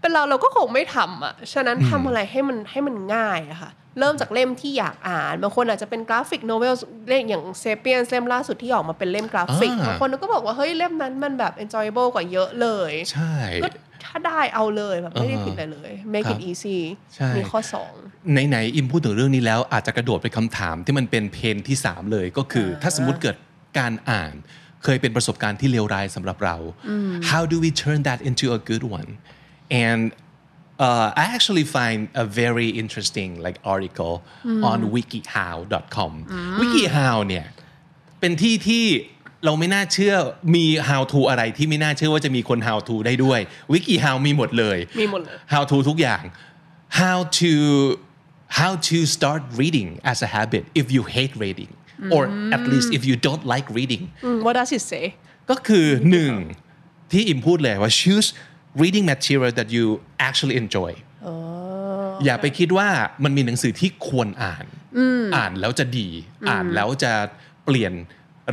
[0.00, 6.74] เป็นเราเราก็คงไม่ทำอะฉะนั้นทำอะไรให้มันให้มันง่ายอะค่ะเริ่มจากเล่มที่อยากอ่านบางคนอาจจะเป็น graphic novel
[7.08, 13.68] เล่มอย่าง Sapiens เล่มล่าสุดที่ออกมาเป็นเล่มกราฟิกอ่าบางคนก็บอกว่าเฮ้ยเล่มนั้นมันแบบ enjoyable กว่าเยอะเลย ใช่ก็
[14.14, 16.78] ถ้าได้เอาเลยแบบไม่ได้ผิดอะไรเลย make ครับ it easy
[17.14, 17.92] ใช่มีข้อสอง
[18.48, 23.36] ไหนๆอิมพูดถึงเรื่องนี้แล้วอาจจะกระโดดไปคำถามที่มันเป็นเพนที่3เลยก็คือ ถ้าสมมติเกิด
[23.78, 24.32] การอ่าน
[24.84, 26.56] เคยเป็นประสบการณ์ที่เลวร้ายสำหรับเรา
[27.30, 29.10] how do we turn that into a good one
[29.86, 30.02] and
[30.86, 34.14] uh, I actually find a very interesting like article
[34.70, 36.12] on wikihow.com
[36.60, 37.46] wikihow เนี่ย
[38.20, 38.84] เป็นที่ที่
[39.44, 40.14] เราไม่น่าเชื่อ
[40.54, 43.40] มี how to อะไรที่ไม่น่าเชื่อว่าจะมีคน how to ได้ด้วย
[43.72, 46.22] wikihow มีหมดเลย มีหมดเลย how to ทุกอย่าง
[47.00, 47.52] how to
[48.60, 51.70] how to start reading as a habit if you hate reading
[52.14, 52.22] or
[52.56, 55.04] at least if you don't like reading อืม what does it say
[55.50, 56.32] ก็คือหนึ่ง
[57.12, 58.28] ที่อิมพูดเลยว่า choose
[58.82, 59.84] reading material that you
[60.28, 60.90] actually enjoy
[62.24, 62.88] อย่าไปคิดว่า
[63.24, 64.66] มันมีหนังสือที่ควรอ่าน
[65.36, 66.08] อ่านแล้วจะดี
[66.50, 67.12] อ่านแล้วจะ
[67.64, 67.92] เปลี่ยน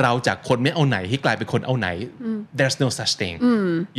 [0.01, 1.87] เราจากคนไม่เอาไหนให้กลายเป็นคนเอาไหน
[2.57, 3.35] there's no such thing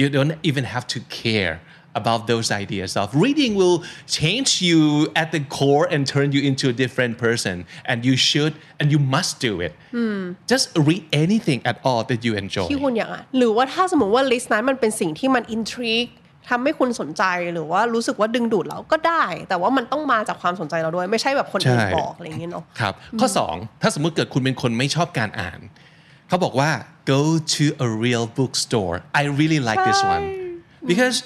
[0.01, 1.55] you don't even have to care
[2.03, 3.79] about those ideas of reading will
[4.19, 4.81] change you
[5.23, 7.57] at the core and turn you into a different person
[7.91, 9.73] and you should and you must do it
[10.53, 16.11] just read anything at all that you enjoy ที่คุณอยากอ่านหรือว่าถ้าสมมติว่าลิสต์นั้นมันเป็นสิ่งที่มัน intrigue
[16.49, 25.61] ทำให้คุณสนใจหรือว่ารู้สึกว่าดึงดูดเราก็ได้ แต่ว่ามันต้องมาจากความสนใจเราด้วย ไม่ใช่แบบคนอื่นใช่บอกอะไรอย่างเงี้ยเนาะครับข้อ 2 ถ้าสมมุติเกิดคุณเป็นคนไม่ชอบการอ่าน
[26.29, 26.71] เขาบอกว่า
[27.13, 27.23] go
[27.57, 30.25] to a real bookstore I really like this one
[30.91, 31.17] because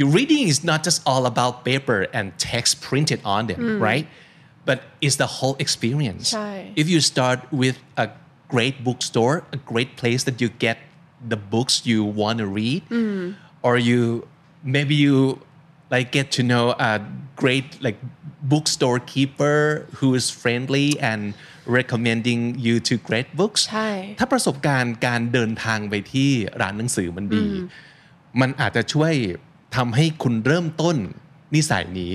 [0.00, 4.06] your reading is not just all about paper and text printed on them right
[4.68, 8.06] but it's the whole experience ใช่ if you start with a
[8.54, 10.76] great bookstore a great place that you get
[11.32, 12.82] the books you want to read
[13.66, 14.00] or you
[14.74, 15.16] maybe you
[15.94, 16.92] like get to know a
[17.42, 17.98] great like
[18.52, 19.58] bookstore keeper
[19.98, 21.20] who is friendly and
[21.78, 27.46] recommending you to great books ใช่ถ้าประสบการณ์การเดินทางไปที่ร้านหนังสือมันดี
[28.40, 29.14] มันอาจจะช่วย
[29.76, 30.96] ทำให้คุณเริ่มต้น
[31.54, 32.12] นิสัยนี้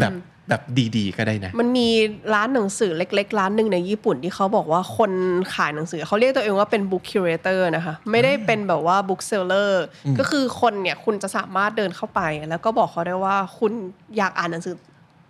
[0.00, 0.12] แบบ
[0.50, 0.62] แบบ
[0.96, 1.88] ดีๆ ก็ได้นะ มันมี
[2.34, 5.12] ร้านหนังสือเล็ก ๆ ร้านหนึ่งในญี่ปุ่นที่เขาบอกว่าคน
[5.54, 9.70] ขายหนังสือเขาเรียกตัวเองว่าเป็น book curator นะคะ ไม่ได้เป็นแบบว่า book seller
[10.18, 13.72] ก็คือคนเนี่ยคุณจะสามารถเดินเข้าไป แล้วก็บอกเขาได้ว่าคุณ
[14.16, 14.76] อยากอ่านหนังสือ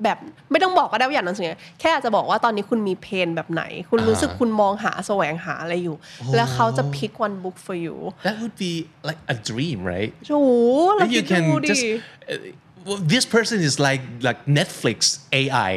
[0.05, 0.19] แบบ
[0.51, 1.49] ไม่ต้องบอกก็ได้ว่าอยากอ่านหนังสือ
[1.81, 5.97] แค่อาจจะบอกว่าตอนนี้คุณมีเพนแบบไหน คุณรู้สึกคุณมองหาแสวงหาอะไรอยู่
[6.35, 8.73] แล้วเขาจะ pick one book for you that would be
[9.09, 10.51] like a dream right โอ้โห
[10.95, 12.70] เรา Then คิ you ดดู can ดิ just uh, well,
[13.13, 14.99] this person is like like Netflix
[15.41, 15.73] AI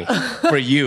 [0.52, 0.86] for you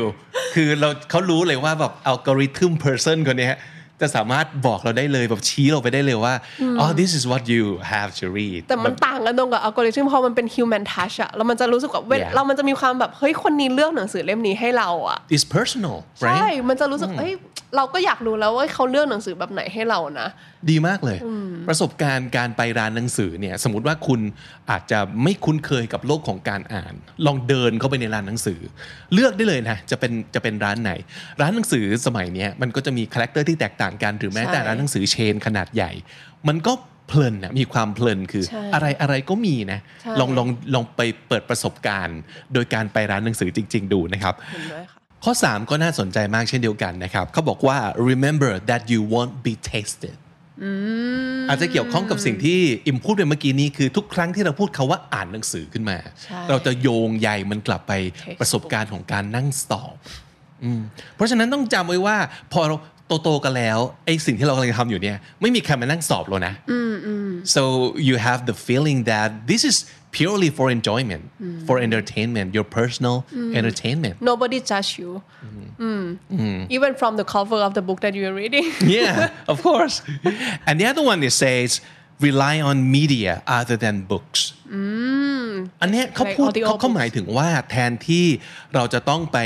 [0.56, 3.56] คือเราเขารู้เลยว่าแบบอัลกอริทึม person คนเนี้ย
[4.02, 6.34] จะสามารถบอกเราได้เลยแบบชี้เราไปได้เลยว่า
[6.82, 12.34] oh this is what you have to read แต่มันต่างกันตรงกับอัลกอริทึมพอมันเป็น human touch อะแล้วมันจะรู้สึกว่าเวล Yeah.
[12.36, 17.34] เรามันจะมีความแบบเฮ้ยคนนี้เลือกหนังสือเล่มนี้ให้เราอะ it's personal ใช่ right มันจะรู้สึกเฮ้ย
[17.76, 20.30] เราก็อยากรู้แล้วว่าเขาเลือกหนังสือแบบไหนให้เรานะ
[20.70, 21.18] ดีมากเลย
[21.68, 24.22] ประสบการณ์การไปร้านหนังสือเนี่ยสมมติว่าคุณ
[24.72, 26.94] อาจจะไม่คุ้นเคยกับโลกของการอ่าน
[27.26, 28.60] ลองเดินเข้าไปในร้านหนังสือ
[29.14, 30.92] เลือกได้เลยนะจะเป็นจะเป็นร้านไหน
[31.42, 35.92] ร้านหนังสือสมัยเนี้ยมันก็จะมี character ที่แตกต่างกันหรือแม้แต่ใช่ร้านหนังสือ chain ขนาดใหญ่
[36.48, 36.74] มันก็
[37.08, 42.20] เพลินนะมีความเพลินคือใช่อะไรอะไรก็มีนะใช่ลองลองลองไปเปิดประสบการณ์
[42.54, 45.00] โดยการไปร้านหนังสือจริง ๆ ดูนะครับเห็นด้วยค่ะ
[45.30, 47.78] ข้อ 3 ก็น่าสนใจมากเช่นเดียวกันนะครับเขาบอกว่า
[48.10, 50.18] remember that you won't be tested
[51.50, 59.96] อาจจะเกี่ยวข้องกับสิ่งที่อิมพูดไปเมื่อกี้นี้คือทุกครั้งที่เราพูดคำว่าอ่านหนังสือขึ้นมาใช่เราจะโยงใยมันกลับไป Textbook ประสบการณ์ของการนั่งสอบ
[60.64, 60.82] อืม
[61.16, 62.18] เพราะฉะนั้นต้องจำไว้ว่า
[62.54, 62.76] พอเรา
[63.24, 66.54] โตๆกันแล้วไอ้สิ่งที่เรากำลังทำอยู่เนี่ยไม่มีใครมานั่งสอบเรานะ
[67.56, 67.64] so
[68.08, 69.78] you have the feeling that this is
[70.19, 71.25] purely for enjoyment
[71.69, 73.17] for entertainment your personal
[73.61, 75.11] entertainment nobody judge you
[75.91, 76.61] Mm.
[76.77, 78.67] even from the cover of the book that you're reading
[78.99, 79.17] yeah,
[79.53, 79.97] of course.
[80.69, 81.71] And the other one it says
[82.29, 84.41] rely on media other than books.
[85.83, 88.27] อันเนี้ยเขา Like พูด audio เขาเขา books หมายถึงว่าแทนที่
[88.75, 89.39] เราจะต้องไป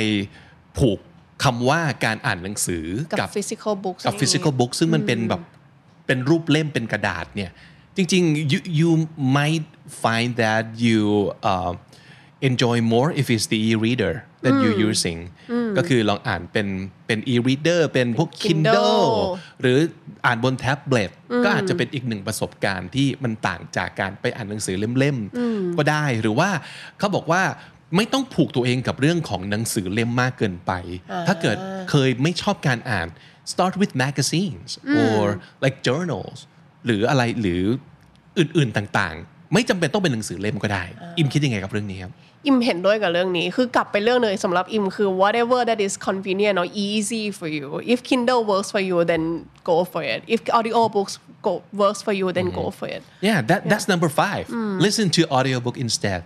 [0.79, 0.99] ผูก
[1.45, 5.43] คำว่าการอ่านหนังสือ กับ กับ physical books กับ นี่ physical book ซึ่งมันเป็นแบบ
[6.07, 7.51] เป็นรูปเล่มเป็นกระดาษเนี่ย
[7.96, 8.92] จริงๆ you you
[9.38, 9.68] might
[10.04, 11.02] find that you
[11.52, 11.74] uh,
[12.50, 15.20] enjoy more if it's the e-reader that you're using
[15.78, 16.68] ก็คือลองอ่านเป็น
[17.08, 19.10] เป็น e-reader เป็นพวก Kindle Kindle
[19.62, 19.78] หรือ
[20.26, 21.12] อ่านบนแท็บเล็ต
[21.44, 26.50] ก็อาจจะเป็นอีกหนึ่งประสบการณ์ที่มันต่างจากการไปอ่านหนังสือเล่มๆ ก็ได้หรือว่า
[27.00, 27.44] เขาบอกว่า
[27.96, 30.72] ไม่ต้องผูกตัวเองกับเรื่องของหนังสือเล่มมากเกินไป
[31.28, 31.58] ถ้าเกิด
[31.90, 33.08] เคยไม่ชอบการอ่าน
[33.52, 34.70] start with magazines
[35.04, 35.22] or
[35.64, 36.38] like journals
[36.86, 37.62] หรืออะไรหรือ
[38.38, 40.84] อื่นๆต่างๆ ไม่จำเป็นต้องเป็นหนังสือเล่มก็ได้
[41.18, 42.12] อิมคิดยังไงกับเรื่องนี้ครับ
[42.48, 49.24] อิมเห็นด้วยกับเรื่องนี้ คือกลับไปเรื่องเลยสำหรับอิมคือ whatever that is convenient or easy for you if Kindle works for you then
[49.70, 51.14] go for it if audiobooks
[51.46, 54.46] go works for you then go for it Yeah that that's number five
[54.86, 56.22] listen to audiobook instead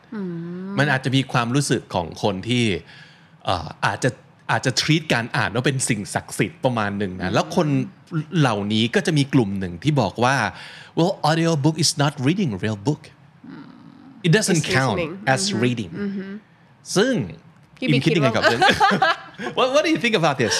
[0.80, 2.66] มันอาจจะมีความรู้สึกของคนที่
[3.46, 4.10] เอ่ออาจจะ
[4.52, 7.68] อาจจะ treat การอ่านว่าเป็นสิ่งศักดิ์สิทธิ์ประมาณหนึ่งนะแล้วคน
[8.40, 10.36] เหล่านี้ก็จะมีกลุ่มหนึ่งที่บอกว่า
[10.98, 13.02] well audiobook is not reading a real book
[14.28, 15.34] it doesn't It's count listening.
[15.34, 15.92] as reading
[16.96, 17.14] ซึ่ง
[17.78, 18.62] พี่บิ๊ก อิมคิดยังไงคิดกับเรื่อง
[19.58, 20.56] what what do you think about this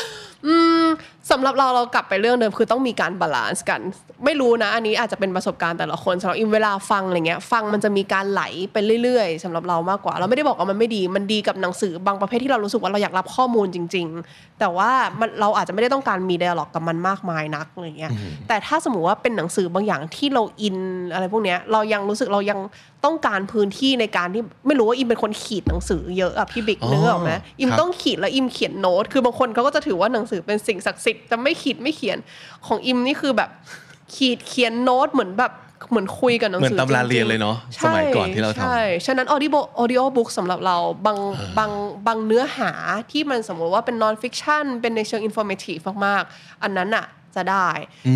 [1.32, 3.82] สำหรับเราเรากลับไปเรื่องเดิมคือต้องมีการ balance กัน
[4.26, 18.12] ไม่รู้นะ อันนี้อาจจะเป็นประสบการณ์แต่ละคนสำหรับอิมเวลาฟังอะไรเงี้ยฟังมันจะมีการไหลไปเรื่อยๆสำหรับเรามากกว่า เราไม่ได้บอกว่ามันไม่ดีมันดีกับหนังสือบางประเภทที่เรารู้สึกว่าเราอยากรับข้อมูลจริง ๆ แต่ว่ามันเราอาจจะไม่ได้ต้องการมี dialogue กับมันมากมายนักอะไรเงี้ย
[18.48, 20.78] แต่ถ้าสมมติว่าเป็นหนังสือบางอย่างที่เราอิน
[21.14, 22.60] อะไรพวกเนี้ยเรายังรู้สึกเรายัง
[23.06, 32.18] ต้องการพื้นที่ในการที่ไม่รู้ว่าอิมเป็นคนขีดหนังสือเยอะอะพี่บิ๊กอ๋อนึกออกไหมอิมครับต้องขีดแล้วอิมเขียนโน้ต คือบางคนเขาก็จะถือว่าหนังสือเป็นสิ่งศักดิ์สิทธิ์จะไม่ขีดไม่เขียน
[32.68, 33.50] ของอิมนี่คือแบบ
[34.16, 35.54] ขีดเขียนโน้ตเหมือนแบบ
[35.90, 41.18] เหมือนคุยกับหนังสือเหมือนตำราจงๆเรียนเลยเนอะใช่สมัยก่อนที่เราทำใช่ฉะนั้น audio audio book สำหรับเราบาง
[41.58, 41.72] บาง
[42.08, 42.72] บางเนื้อหา
[43.12, 47.70] ที่มันสมมติว่าเป็น non fiction เป็นในเชิง informative มากๆ อันนั้นอะ จะได้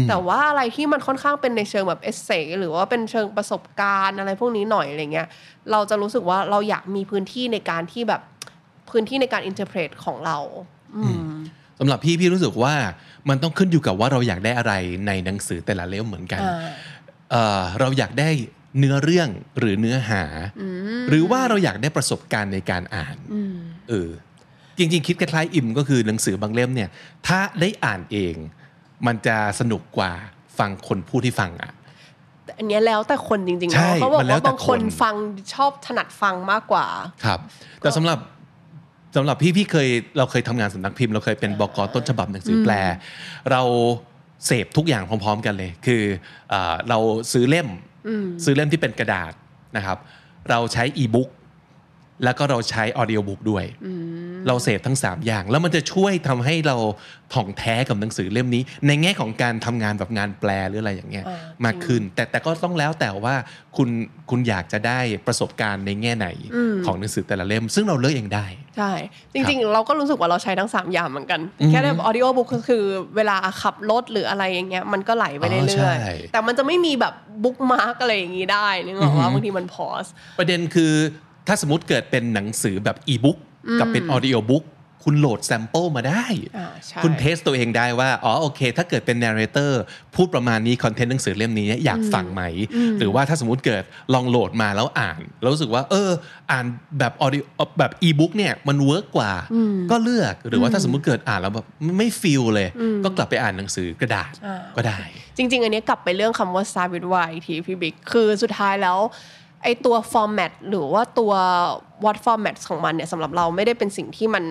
[0.09, 5.27] แต่ว่าอะไรที่มันค่อนข้างเป็นในเชิงแบบ essay หรือว่าเป็นเชิงประสบการณ์อะไรพวกนี้หน่อยอะไรเงี้ย
[5.71, 8.21] เราจะรู้สึกว่าเราอยากมีพื้นที่ในการที่แบบ
[8.89, 10.37] พื้นที่ในการ interpret ของเรา
[11.79, 12.73] สำหรับพี่พี่รู้สึกว่า
[13.29, 14.73] มันต้องขึ้นอยู่กับว่าเราอยากได้อะไร
[15.07, 16.55] ในหนังสือแต่ละเล่มเหมือนกันอ่า
[17.31, 18.29] เอ่อเราอยากได้
[18.79, 19.29] เนื้อเรื่อง
[19.59, 20.23] หรือเนื้อหา
[21.09, 23.15] หรือว่าเราอยากได้ประสบการณ์ในการอ่าน
[23.89, 24.09] เออ
[24.77, 26.89] จริง ๆ คิดคล้ายๆอิมก็คือหนังสือบางเล่มเนี่ย
[27.27, 28.35] ถ้าได้อ่านเอง
[29.07, 30.11] มันจะสนุกกว่า
[30.59, 31.73] ฟังคนพูดที่ฟังอะ
[32.45, 35.15] แต่อันเนี้ยแล้วแต่คนจริงๆใช่เนาะเขาบอกมันแล้วว่าแต่บางคนคนฟัง
[35.53, 36.85] ชอบถนัดฟังมากกว่า
[37.25, 37.39] ครับ
[37.79, 38.19] แต่สำหรับ
[39.15, 42.73] สำหรับพี่พี่เคยเราเคยทำงานสำนักพิมพ์ เราเคยเป็นบกต้นฉบับหนังสือแปล
[43.51, 43.61] เรา
[44.45, 46.03] เสพทุกอย่างพร้อม ๆ กันเลย คือ
[46.49, 46.99] เออเรา
[47.33, 47.67] ซื้อเล่ม
[48.43, 49.33] ซื้อเล่มที่เป็นกระดาษ
[49.77, 49.97] นะครับ
[50.49, 51.29] เราใช้อีบุ๊ก
[52.23, 53.65] แล้วก็เราใช้ออดิโอบุ๊กด้วย
[54.47, 56.77] เราเสพทั้ง 3 อย่าง แล้วมันจะช่วยทำให้เรา
[57.33, 63.35] ถ่องแท้กับหนังสือเล่มนี้ ในแง่ของการทำงานแบบงานแปลหรืออะไรอย่างเงี้ยอ่ามมากขึ้น แต่แต่ก็ต้องแล้วแต่ว่า
[63.77, 63.89] คุณ
[64.29, 66.27] คุณอยากจะได้ประสบการณ์ในแง่ไหน
[66.85, 68.45] ของหนังสือแต่ละเล่ม ซึ่งเราเลือกเองได้
[68.77, 68.91] ใช่
[69.33, 72.83] จริง ๆ เราก็รู้สึกว่าเราใช้ทั้ง 3 อย่างเหมือนกัน แค่ได้ออดิโอบุ๊กก็คือ
[73.15, 80.05] เวลาขับรถหรืออะไรอย่างเงี้ยมันก็ไหลไปอ๋อเรื่อยใช่ๆแต่มันจะไม่มีแบบบุ๊กมาร์กอะไรอย่างงี้ได้นึกออกว่าบางทีมันพอส
[80.39, 80.93] ประเด็นคือ
[81.47, 83.37] ถ้าสมมติเกิดเป็นหนังสือแบบอีบุ๊ก
[83.79, 84.65] กับเป็น audiobook
[85.05, 86.25] คุณโหลด sample มาได้ด้
[86.57, 89.81] อ่าใช่คุณเทตัวเองได้ว่า อ๋อโอเค ถ้าเกิดเป็น narrator
[90.15, 92.43] พูดประมาณนี้ content หนังสือเล่มนี้อยากฟังไหม
[92.99, 96.09] หรือว่าถ้าสมมติเกิดลองโหลดมาแล้วอ่าน แล้วรู้สึกว่า เออ
[96.51, 96.65] อ่าน
[96.99, 97.39] แบบออดิ
[97.79, 99.31] แบบอีบุ๊กเนี่ย มัน work กว่า
[99.91, 102.67] ก็เลือกหรือว่าถ้าสมมติเกิดอ่านแล้วแบบไม่ feel เลย
[103.03, 104.31] ก็กลับไปอ่านหนังสือกระดาษ
[104.75, 104.99] ก็ได้
[105.37, 108.97] จริง ๆ อันเนี้ยกลับไปเรื่องคำว่า start with why อีกทีพี่บิ๊กคือสุดท้ายแล้ว
[109.63, 111.31] ไอตัว format หรือว่าตัว
[112.03, 114.43] what format ของมันเนี่ยสำหรับเราไม่ได้เป็นสิ่งที่มัน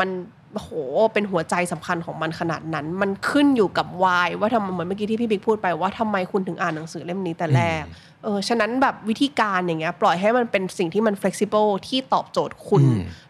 [0.00, 0.10] มัน
[0.54, 0.70] โห
[1.12, 7.82] เป็นหัวใจสำคัญของมันขนาดนั้น มันขึ้นอยู่กับ why ว่าทำไมเหมือนเมื่อกี้ที่พี่บิ๊กพูดไปว่าทำไมคุณถึงอ่านหนังสือเล่มนี้แต่แรก
[8.24, 12.82] เออฉะนั้นแบบวิธีการอย่างเงี้ย ปล่อยให้มันเป็นสิ่งที่มัน flexible ที่ตอบโจทย์คุณ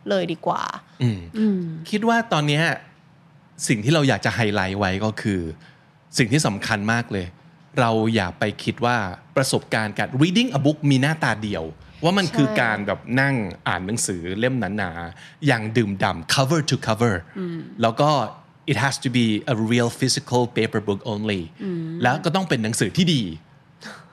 [0.08, 0.62] เลยดีกว่า
[1.90, 2.64] คิดว่าตอนเนี้ย
[3.68, 5.40] สิ่งที่เราอยากจะไฮไลท์ไว้ก็คือ
[6.18, 7.26] สิ่งที่สำคัญมากเลย
[7.80, 8.96] เราอย่าไปคิดว่า
[9.36, 11.64] ประสบการณ์การ reading a book มีหน้าตาเดียว
[12.04, 13.34] ว่ามันใช่คือการแบบนั่ง
[13.68, 17.14] อ่านหนังสือเล่มหนาๆอย่างดื่มด่ำ cover to cover
[17.82, 18.10] แล้วก็
[18.70, 21.42] it has to be a real physical paper book only
[22.02, 23.22] แล้วก็ต้องเป็นหนังสือที่ดี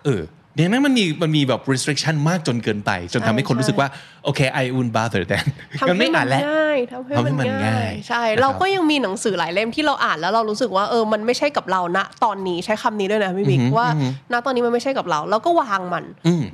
[0.06, 0.22] เออ
[0.56, 3.88] เดี๋ยวนั้นมันมีมันมีแบบ restriction มากจนเกินไป จนทำให้คนใช่รู้สึกว่า
[4.24, 5.46] โอเค I wouldn't bother then
[5.80, 13.88] ทำมันให้ไม่มัอ่านนแล้วง่ายทำให้ทำให้มันมันง่าง่ายยใช่นะครับเราก็ยังมีหนังสือหลายเล่มที่เราอ่านแล้วเรารู้สึกว่าเออมันไม่ใช่กับเราณตอนนี้ใช้คำนี้ด้วยนะพี่บิ๊กว่า
[14.32, 16.06] ณตอนนี้มันไม่ใช่กับเรา เราก็วางมัน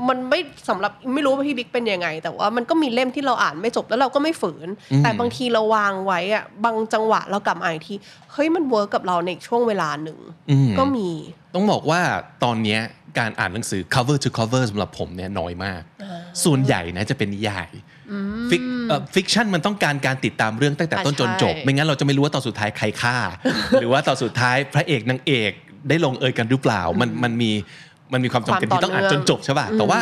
[0.07, 4.67] มันไม่สำหรับไม่รู้ว่าพี่บิ๊กเป็นยังไง แต่ว่ามันก็มีเล่มที่เราอ่านไม่จบแล้วเราก็ไม่ฝืน
[5.03, 7.95] แต่บางทีเราวางไว้อะบางจังหวะเรากลับมาอ่านอีกที
[8.33, 10.17] เฮ้ยมัน work กับเราในอีกช่วงเวลาหนึ่ง
[10.79, 11.09] ก็มี
[11.55, 12.01] ต้องบอกว่า
[12.43, 12.81] ตอนเนี้ย
[13.17, 15.81] การอ่านหนังสือ cover to cover สำหรับผมเนี่ยน้อยมาก
[16.43, 17.69] ส่วนใหญ่นะจะเป็นนิยาย
[18.49, 18.61] fic
[19.15, 23.17] fiction มันต้องการการติดตามเรื่องตั้งแต่ต้นอะจนจบใช่ ไม่งั้นเราจะไม่รู้ว่าตอนสุดท้ายใครฆ่า
[23.81, 25.51] หรือว่าตอนสุดท้ายพระเอกนางเอก
[25.89, 27.51] ได้ลงเอยกันหรือเปล่า มันมันมี
[28.13, 29.99] มันมีความจำเป็นที่ต้องอ่านจนจบใช่ป่ะ แต่ว่า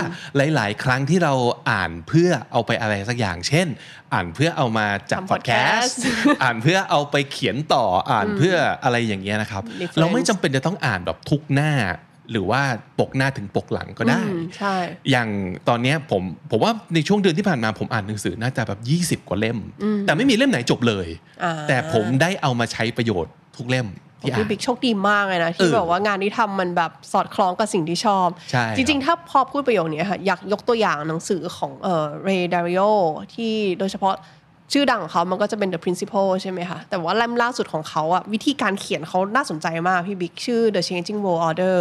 [0.55, 1.33] หลาย ๆ ครั้งที่เรา
[1.71, 3.67] อ่านเพื่อเอาไปอะไรสักอย่าง เช่น
[4.13, 11.71] อ่านเพื่อเอามาจัดทำพอดแคส podcast ต์ อ่านเพื่อเอาไปเขียนต่อ อ่านเพื่ออะไรอย่างเงี้ยนะครับ Reference เราไม่จำเป็นจะต้องอ่านแบบทุกหน้า
[12.31, 12.61] หรือว่า
[12.99, 14.75] ปกหน้าถึงปกหลังก็ได้อืมใช่
[15.11, 15.29] อย่าง
[15.69, 19.57] ตอนเนี้ยผมผมว่าในช่วงเดือนที่ผ่านมาผมอ่านหนังสือน่าจะแบบ 20 กว่าเล่ม
[20.05, 21.07] แต่ไม่มีเล่มไหนจบเลย
[21.43, 23.87] อ่าแต่ผมได้เอามาใช้ประโยชน์ทุกเล่ม
[24.21, 32.81] ที่อ่าพี่นบิ๊กโชคดีมากเลยนะเอที่อแบบว่างานที่ทำมันแบบสอดคล้องกับสิ่งที่ชอบใช่จริง ๆ ถ้าพอพูดประโยคนี้ค่ะอยากยกตัวอย่างหนังสือของเอ่อเรย์ดาริโอ
[33.33, 34.15] ที่โดยเฉพาะ
[34.73, 41.77] ชื่อดังของเขามันก็จะเป็น The Principle ใช่ไหมคะ แต่ว่าเล่มล่าสุดของเขาอะวิธีการเขียนเขาน่าสนใจมากพี่บิ๊กชื่อ The Changing World Order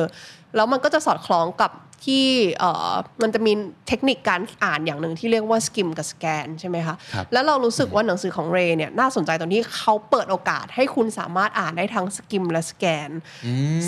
[0.56, 1.72] แล้วมันก็จะสอดคล้องกับ
[2.06, 2.26] ที่
[2.58, 3.52] เอ่อมันจะมี
[3.88, 13.10] เทคนิคการอ่านอย่างหนึ่งที่เรียกว่า skim กับ scan ใช่ไหมคะครับแล้วเรารู้สึกว่าหนังสือของเรย์เนี่ยน่าสนใจตรงที่เขาเปิดโอกาสให้คุณสามารถอ่านได้ทั้งสกิมและสแกน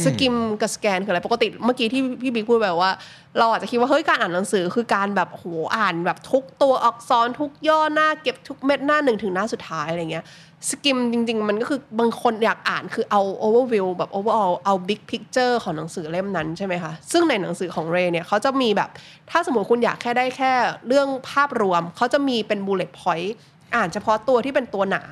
[0.04, 2.92] สกิมกับสแกนคืออะไรปกติเมื่อกี้ที่พี่บิ๊กพูดแบบว่า
[3.38, 5.44] เราอาจจะคิดว่าเฮ้ยการอ่านหนังสือคือการแบบโห
[5.76, 10.24] อ่านแบบทุกตัวอักษรทุกย่อหน้าเก็บทุกเม็ดหน้าหนึ่งถึงหน้าสุดท้ายอะไรเงี้ย
[10.70, 18.88] สกิมจริง ๆ มันก็คือบางคนอยากอ่านคือเอา overview แบบ overall เอา big picture ของหนังสือเล่มนั้นใช่ไหมคะ ซึ่งในหนังสือของเรเนี่ยเขาจะมีแบบ
[19.30, 20.52] ถ้าสมมติคุณอยากแค่ได้แค่
[20.86, 23.30] เรื่องภาพรวม เขาจะมีเป็น bullet point
[23.74, 25.02] อ่านเฉพาะตัวที่เป็นตัวหนา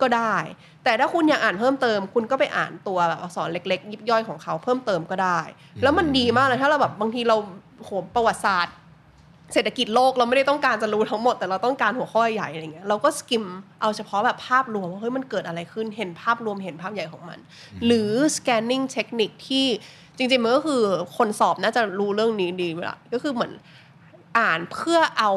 [0.00, 0.36] ก็ได้
[0.84, 5.40] แต่ถ้าคุณอยากอ่านเพิ่มเติม คุณก็ไปอ่านตัวแบบอักษรเล็ก ๆ ยิบย่อยของเขาเพิ่มเติมก็ได้
[5.82, 7.36] แล้วมันดีมากเลยถ้าเราแบบบางทีเรา
[7.84, 8.74] โหประวัติศาสตร์
[9.54, 13.44] เศรษฐกิจโลกเราไม่ได้ต้องการจะรู้ทั้งหมด แต่เราต้องการหัวข้อใหญ่อะไรเงี้ยเราก็สกิม
[13.80, 17.38] เอาเฉพาะแบบภาพรวมว่าเฮ้ยมันเกิดอะไรขึ้นเห็นภาพรวมเห็นภาพใหญ่ของมัน
[17.86, 19.66] หรือ scanning เทคนิคที่
[20.16, 20.82] จริงๆมันก็คือ
[21.16, 23.52] คนสอบน่าจะรู้เรื่องนี้ดีเวลาก็คือเหมือน
[24.38, 25.32] อ่านเพื่อเอา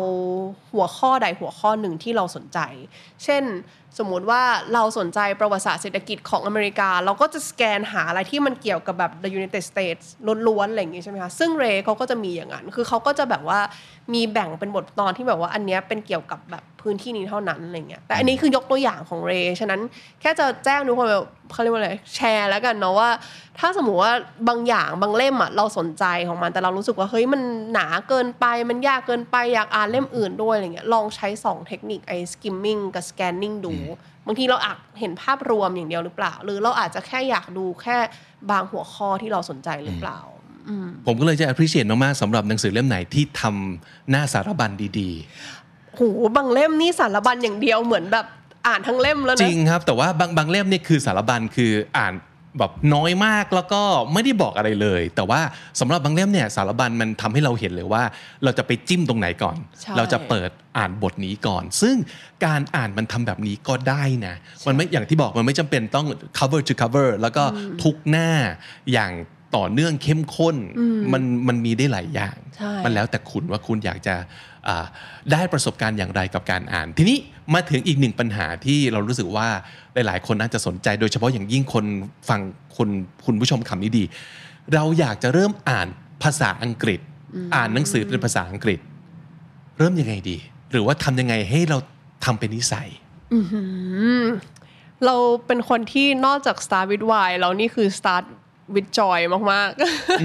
[0.73, 2.59] หัวข้อใดหัวข้อหนึ่งที่เราสนใจ
[3.23, 3.43] เช่น
[3.99, 4.41] สมมุติว่า
[4.73, 10.03] เราสนใจประวัติศาสตร์เศรษฐกิจของอเมริกา เราก็จะสแกนหาอะไรที่มันเกี่ยวกับแบบ the United States
[10.47, 13.59] ล้วนๆอะไรอย่างงี้ใช่ไหมคะซึ่งเรย์เขาก็จะมีอย่างนั้น คือเขาก็จะแบบว่า
[14.13, 19.81] มีแบ่งเป็นบทตอนที่แบบว่าอันเนี้ยเป็นเกี่ยวกับแบบพื้นที่นี้เท่านั้นอะไรเงี้ยแต่อันนี้คือยกตัวอย่างของเรย์ฉะนั้น
[20.21, 23.09] แค่จะแจ้งทุกคนแบบเขาเรียกว่าอะไรแชร์แล้วกันเนาะว่า
[23.59, 24.13] ถ้าสมมติว่า
[24.49, 27.41] บางอย่างบางเล่มอะเราสนใจของมันแต่เรารู้สึกว่าเฮ้ยมัน
[27.73, 33.73] หนาเกินไปมันยากเกินไปอยากอ่านเล่มอื่นด้วยอะไรเงี้ยลองใช้ 2 เทคนิคไอ้ skimming กับ scanning ดู
[34.27, 37.97] บางทีเราอาจเห็นภาพรวมอย่างเดียวหรือเปล่า หรือเราอาจจะแค่อยากดูแค่
[38.51, 40.19] บางหัวข้อที่เราสนใจหรือเปล่า
[41.05, 45.11] ผมก็เลยจะ appreciate มากๆสำหรับหนังสือเล่มไหนที่ทำหน้าสารบัญดี
[45.95, 46.01] โห
[46.35, 48.25] บางเล่มนี่สารบัญอย่างเดียวเหมือนแบบ
[48.67, 52.13] อ่านทั้งเล่มแล้วๆนะจริงครับ แต่ว่าบางบางเล่มเนี่ยคือสารบัญคืออ่าน
[52.59, 53.81] แบบน้อยมากแล้วก็
[54.13, 55.41] ไม่ได้บอกอะไรเลย แต่ว่า
[55.79, 58.03] สำหรับบางเล่มเนี่ยสารบัญมันทำให้เราเห็นเลยว่า
[58.43, 61.95] เราจะไปจิ้มตรงไหนก่อนใช่เราจะเปิดอ่านบทนี้ก่อน ซึ่ง
[62.45, 64.35] การอ่านมันทำแบบนี้ก็ได้นะ
[64.67, 67.43] มันไม่อย่างที่บอกมันไม่จำเป็นต้อง cover to cover แล้วก็
[67.83, 68.29] ทุกหน้า
[68.93, 69.11] อย่าง
[69.55, 70.55] ต่อเนื่องเข้มข้น
[71.13, 74.25] มันมันมีได้หลายอย่างใช่มันแล้วแต่คุณว่าคุณอยากจะอ่า
[75.31, 77.17] ได้ประสบการณ์อย่างไรกับการอ่าน ทีนี้
[77.53, 79.47] มาถึงอีกหนึ่งปัญหาที่เรารู้สึกว่า
[79.93, 81.85] หลาย ๆ คนน่าจะสนใจ โดยเฉพาะอย่างยิ่งคน
[82.29, 82.41] ฟัง
[82.77, 82.89] คน
[83.25, 84.03] คุณผู้ชมคำนี้ดี
[84.73, 85.87] เราอยากจะเริ่มอ่าน
[86.23, 86.99] ภาษาอังกฤษ
[87.55, 88.79] อ่านหนังสือเป็นภาษาอังกฤษ
[89.77, 90.37] เริ่มยังไงดี
[90.71, 91.77] หรือว่าทำยังไงให้เรา
[92.25, 92.89] ทำเป็นนิสัย
[95.05, 95.15] เรา
[95.47, 98.23] เป็นคนที่นอกจาก start with why แล้วนี่คือ start
[98.75, 99.19] with joy
[99.51, 99.69] มาก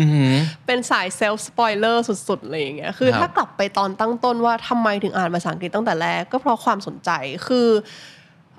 [0.07, 1.97] ๆเป็นสาย self spoiler
[2.29, 7.11] สุดๆเลยอย่างเงี้ยคือครับถ้ากลับไปตอนตั้งต้นว่าทำไมถึงอ่านภาษาอังกฤษตั้งแต่แรก ก็เพราะความสนใจ
[7.47, 7.69] คือ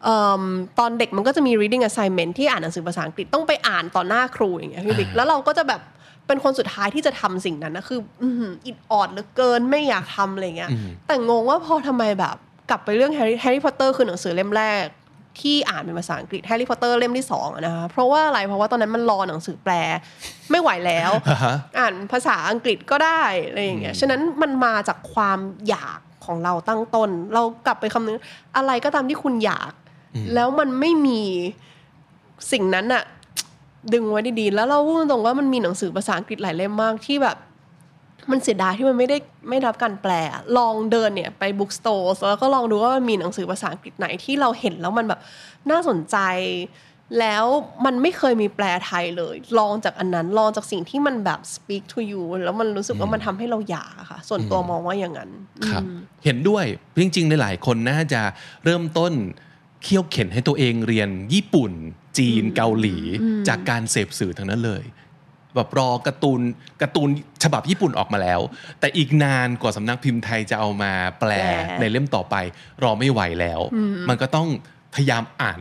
[0.03, 0.43] เอิ่ม
[0.79, 5.81] ตอนเด็กมันก็จะมี reading assignment ที่อ่านหนังสือภาษาอังกฤษต้องไปอ่านต่อหน้าครูอย่างเงี้ยพี่บิ๊กแล้วเราก็จะแบบ
[6.27, 10.71] เป็นคนสุดท้ายที่จะทำสิ่งนั้นนะคืออื้อหืออิดออดเหลือเกินไม่อยากทำอะไรเงี้ย
[11.07, 12.35] แต่งงว่าพอทำไมแบบ
[12.69, 14.85] กลับไปเรื่องแฮร์รี่แฮร์รี่พอตเตอร์คือหนังสือเล่มแรก
[15.41, 19.73] ที่อ่านเป็นภาษาอังกฤษแฮร์รี่พอตเตอร์เล่มที่สองอะนะคะเพราะว่าอะไรเพราะว่าตอนนั้นมันรอหนังสือแปล
[20.51, 28.17] ไม่ไหวแล้วอ่าฮะอ่านภาษาอังกฤษก็ได้อะไรอย่างเงี้ยฉะนั้นมันมาจากความอยากของเราตั้งต้น เรากลับไปคำนึง
[28.55, 29.71] อะไรก็ตามที่คุณอยาก
[30.33, 31.21] แล้วมันไม่มี
[32.51, 33.03] สิ่งนั้นอะ
[33.93, 37.37] ดึงไว้ดีๆ แล้วเราพูดตรงๆว่ามันมีหนังสือภาษาอังกฤษหลายเล่มมากที่แบบ
[38.31, 39.17] มันเสียดายที่มันไม่ได้
[39.49, 40.11] ไม่ได้รับการแปล
[40.57, 45.19] ลองเดินเนี่ยไปบุ๊กสโตร์แล้วก็ลองดูว่ามันมีหนังสือภาษาอังกฤษไหนที่เราเห็นแล้วมันแบบ
[45.69, 46.17] น่าสนใจ
[47.19, 47.45] แล้ว
[47.85, 55.31] มันไม่เคยมีแปลไทยเลย ลองจากอันนั้นลองจากสิ่งที่มันแบบ speak to you แล้วมันรู้สึกว่ามันทำให้เราอยากอะค่ะ ส่วนตัวมองว่าอย่างนั้น
[55.69, 55.83] ครับ
[56.23, 56.65] เห็นด้วย
[56.99, 58.21] จริงๆในหลายคนน่าจะ
[58.63, 59.13] เริ่มต้น
[59.83, 61.71] เคี่ยวเข็นให้ตัวเองเรียนญี่ปุ่น
[62.17, 62.95] จีนเกาหลี
[63.47, 64.83] จากการเสพสื่อทั้งนั้นเลย
[65.57, 66.41] แบบรอการ์ตูน
[66.81, 67.09] การ์ตูน
[67.43, 68.39] ฉบับญี่ปุ่นออกมาแล้ว
[68.79, 72.35] แต่อีกนานกว่าสำนักพิมพ์ไทยจะเอามาแปลแปลในเล่มต่อไป
[72.83, 73.61] รอไม่ไหวแล้ว
[74.09, 74.47] มันก็ต้อง
[74.95, 75.59] พยายามอ่าน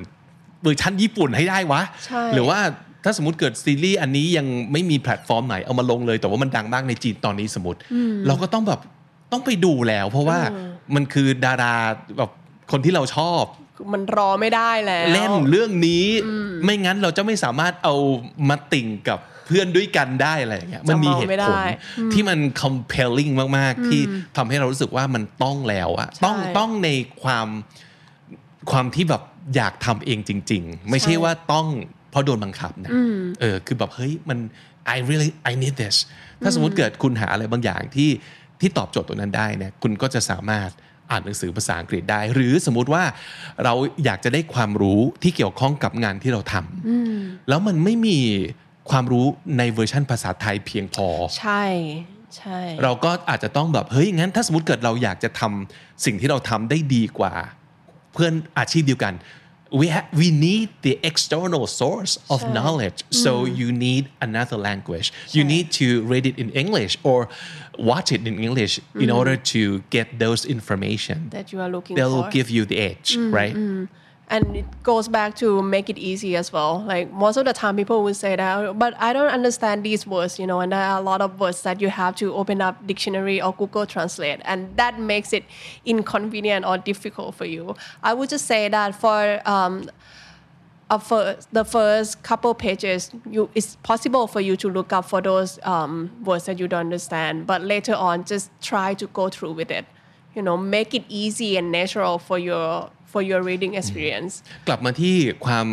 [0.63, 2.59] เวอร์ชันญี่ปุ่นให้ได้วะใช่หรือว่า
[3.05, 7.79] ถ้าสมมติเกิดซีรีส์อันนี้ยังไม่มีแพลตฟอร์มไหนเอามาลงเลย แต่ว่ามันดังมากในจีนตอนนี้สมมติ
[8.27, 8.81] เราก็ต้องแบบ
[9.33, 10.39] ต้องไปดูแล้ว เพราะว่า
[10.95, 11.75] มันคือดารา
[12.19, 12.31] แบบ
[12.73, 13.45] คนที่เราชอบ
[13.93, 16.07] มันรอไม่ได้แล้ว เล่นเรื่องนี้
[16.65, 17.95] ไม่งั้นเราจะไม่สามารถเอา
[18.49, 24.01] มาติ่งกับ เพื่อนด้วยกันได้อะไรอย่างเงี้ยมันมีเหตุจำเอาไม่ผได้ลที่มัน compelling มากๆ ที่
[24.37, 26.89] ทำให้เรารู้สึกว่ามันต้องแล้วอะต้องใช่ต้องใน
[27.23, 27.49] ความ
[28.71, 29.23] ความที่แบบ
[29.57, 31.67] อยากทำเองจริง ๆ ไม่ใช่ใช่ว่าต้อง
[32.11, 32.91] เพราะโดนบังคับนะ
[33.41, 34.39] เออคือแบบเฮ้ยมัน
[34.95, 35.97] I really I need this
[36.43, 38.11] ถ้าสมมติเกิดคุณหาอะไรบางอย่างที่
[38.61, 40.71] ที่ตอบโจทย์ตัวนั้นได้เนี่ยคุณก็จะสามารถ
[41.11, 43.05] อ่านหนังสือภาษาอังกฤษได้ หรือสมมุติว่า
[43.65, 43.75] เรา
[44.05, 48.19] อยากจะได้ความรู้ที่เกี่ยวข้องกับงานที่เราทำแล้วมันไม่มี
[48.91, 49.27] ความรู้
[49.59, 51.09] ในเวอร์ชันภาษาไทยเพียงพอ
[51.39, 51.65] ใช่
[52.37, 57.35] ใช่เราก็อาจจะต้องแบบเฮ้ยงั้นถ้าสมมติเกิดเราอยากจะทำสิ่งที่เราทำได้ดีกว่า
[58.13, 59.15] เพื่อนอาชีพเดียวกัน
[59.81, 65.43] we ha- we need the external source of knowledge so you need another language you
[65.55, 67.19] need to read it in English or
[67.91, 68.75] watch it in English
[69.05, 69.61] in order to
[69.97, 73.09] get those information that you are looking they will for give you the edge
[73.41, 73.57] right
[74.29, 77.77] and it goes back to make it easy as well like most of the time
[77.77, 80.99] people will say that but i don't understand these words you know and there are
[80.99, 84.77] a lot of words that you have to open up dictionary or google translate and
[84.77, 85.45] that makes it
[85.85, 89.89] inconvenient or difficult for you i would just say that for um,
[90.89, 95.21] uh, for the first couple pages, you it's possible for you to look up for
[95.21, 97.45] those um, words that you don't understand.
[97.47, 99.85] But later on, just try to go through with it.
[100.35, 104.33] You know, make it easy and natural for your for your reading experience.
[104.69, 105.69] กลับมาที่ความ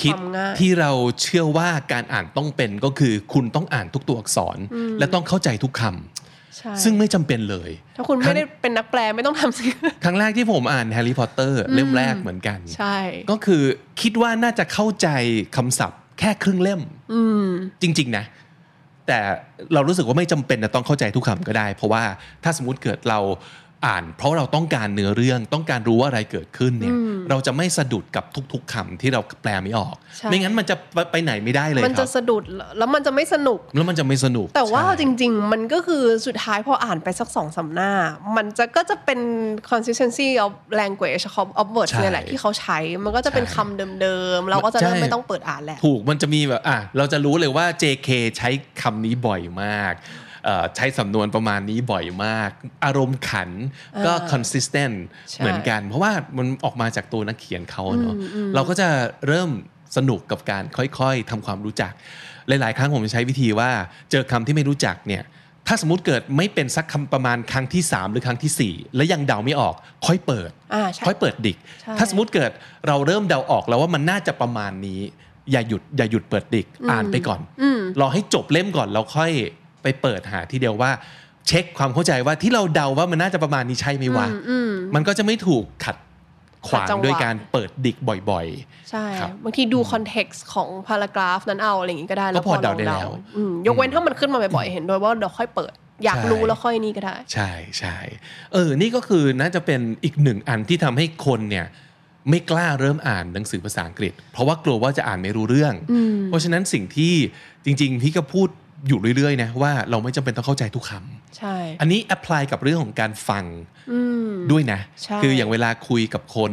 [0.00, 4.58] คิดความง่ายที่เราเชื่อว่าการอ่านต้องเป็นก็คือคุณต้องอ่านทุกตัวอักษร
[4.98, 9.66] และต้องเข้าใจทุกคำใช่ซึ่งไม่จำเป็นเลย ถ้าคุณไม่ได้เป็นนักแปลไม่ต้องทำสิ
[10.04, 12.98] ครั้งแรกที่ผมอ่านแฮร์รี่พอตเตอร์เล่มแรกเหมือนกัน ใช่
[13.30, 13.62] ก็คือ
[14.02, 15.08] คิดว่าน่าจะเข้าใจ
[15.56, 16.80] คำศัพท์แค่ครึ่งเล่ม
[17.82, 18.24] จริง ๆ นะ
[19.06, 19.18] แต่
[19.74, 22.02] เรารู้สึกว่าไม่จำเป็นจะต้องเข้าใจทุกคำก็ได้ เพราะว่า
[22.44, 23.20] ถ้าสมมติเกิดเรา
[23.86, 26.94] อ่าน เพราะเราต้องการเนื้อเรื่องต้องการรู้ว่าอะไรเกิดขึ้นเนี่ย
[27.30, 32.42] เราจะไม่สะดุดกับทุก ๆคำที่เราแปลไม่ออกใช่ไม่งั้นมันจะไปไปไหนไม่ได้เลยมันคจะรับสะดุด
[32.78, 37.92] แล้วมันจะไม่สนุกแล้วมันจะไม่สนุก แต่ว่าใช่จริง ๆ มันก็คือสุดท้ายพออ่านไปสักสองสามหน้า
[38.36, 39.20] มันจะก็จะเป็น
[39.70, 48.08] consistency of language of of words ใช่เนี่ยแหละที่เขาใช้มันก็จะเป็นใช่คำเดิมๆเราก็จะเริ่มใช่ไม่ต้องเปิดอ่านแหละถูกมันจะมีแบบอะเราจะรู้เลยว่า JK
[48.38, 48.48] ใช้
[48.82, 50.23] คำนี้บ่อยมากเอ่อ
[50.76, 52.50] ใช้สำนวนประมาณนี้บ่อยมาก
[52.84, 53.50] อารมณ์ขัน
[54.06, 54.96] ก็ consistent
[55.30, 58.16] ใช่เหมือนกัน เพราะว่ามันออกมาจากตัวนักเขียนเขาเนาะ
[58.54, 58.88] เราก็จะ
[59.28, 59.50] เริ่ม
[59.96, 61.92] สนุกกับการค่อยๆทำความรู้จัก
[62.48, 63.70] หลายๆ ครั้งผมจะใช้วิธีว่า
[64.10, 65.24] เจอคำที่ไม่รู้จักเนี่ย
[65.68, 69.74] ถ้าสมมติเกิดไม่เป็นสักคำประมาณครั้งที่ 3 หรือครั้งทีสี่4 แล้วยังเดาไม่ออก
[70.06, 72.50] ค่อยเปิดอ่าใช่ค่อยเปิดดิกใช่ถ้าสมมติเกิด
[72.86, 75.00] เราเริ่มเดาออกแล้วว่ามันน่าจะประมาณนี้
[75.52, 77.40] อย่าหยุดอย่าหยุดเปิดดิก อ่านไปก่อน
[78.00, 79.32] รอให้จบเล่มก่อนแล้วค่อย
[79.84, 80.90] ไปเปิดหาทีเดียวว่า
[81.48, 84.26] เช็คความเข้าใจว่าที่เราเดาว่ามันน่าจะประมาณนี้ใช่ไหมวะ
[84.94, 85.96] มันก็จะไม่ถูกขัด
[86.68, 87.96] ขวางขัดจังหวะด้วยการเปิดดิก
[88.30, 88.46] บ่อย
[88.90, 95.72] ใช่ครับบางทีดู context ของ paragraph นั้นเอาอะไรอย่างงี้ก็ได้ก็พอลเดาองได้แล้วอืมยกเว้นถ้ามันขึ้นมาบ่อยๆ เห็นด้วยว่าเดี๋ยวค่อยเปิด
[96.04, 97.96] อยากใช่รู้แล้วค่อยนี่ก็ได้ๆใช่ใช่
[98.52, 101.66] เออ นี่ก็คือน่าจะเป็นอีกหนึ่งอันที่ทำให้คนเนี่ย
[102.30, 105.74] ไม่กล้าเริ่มอ่านหนังสือภาษาอังกฤษ เพราะว่ากลัวว่าจะอ่านไม่รู้เรื่อง
[106.26, 107.14] เพราะฉะนั้นสิ่งที่
[107.64, 108.48] จริง ๆ พี่ก็พูด
[108.88, 113.44] อยู่เรื่อยๆนะว่าเราไม่จำเป็นต้องเข้าใจทุกคำใช่ อันนี้ apply กับเรื่องของการฟัง
[114.50, 116.52] ด้วยนะใช่คืออย่างเวลาคุยกับคน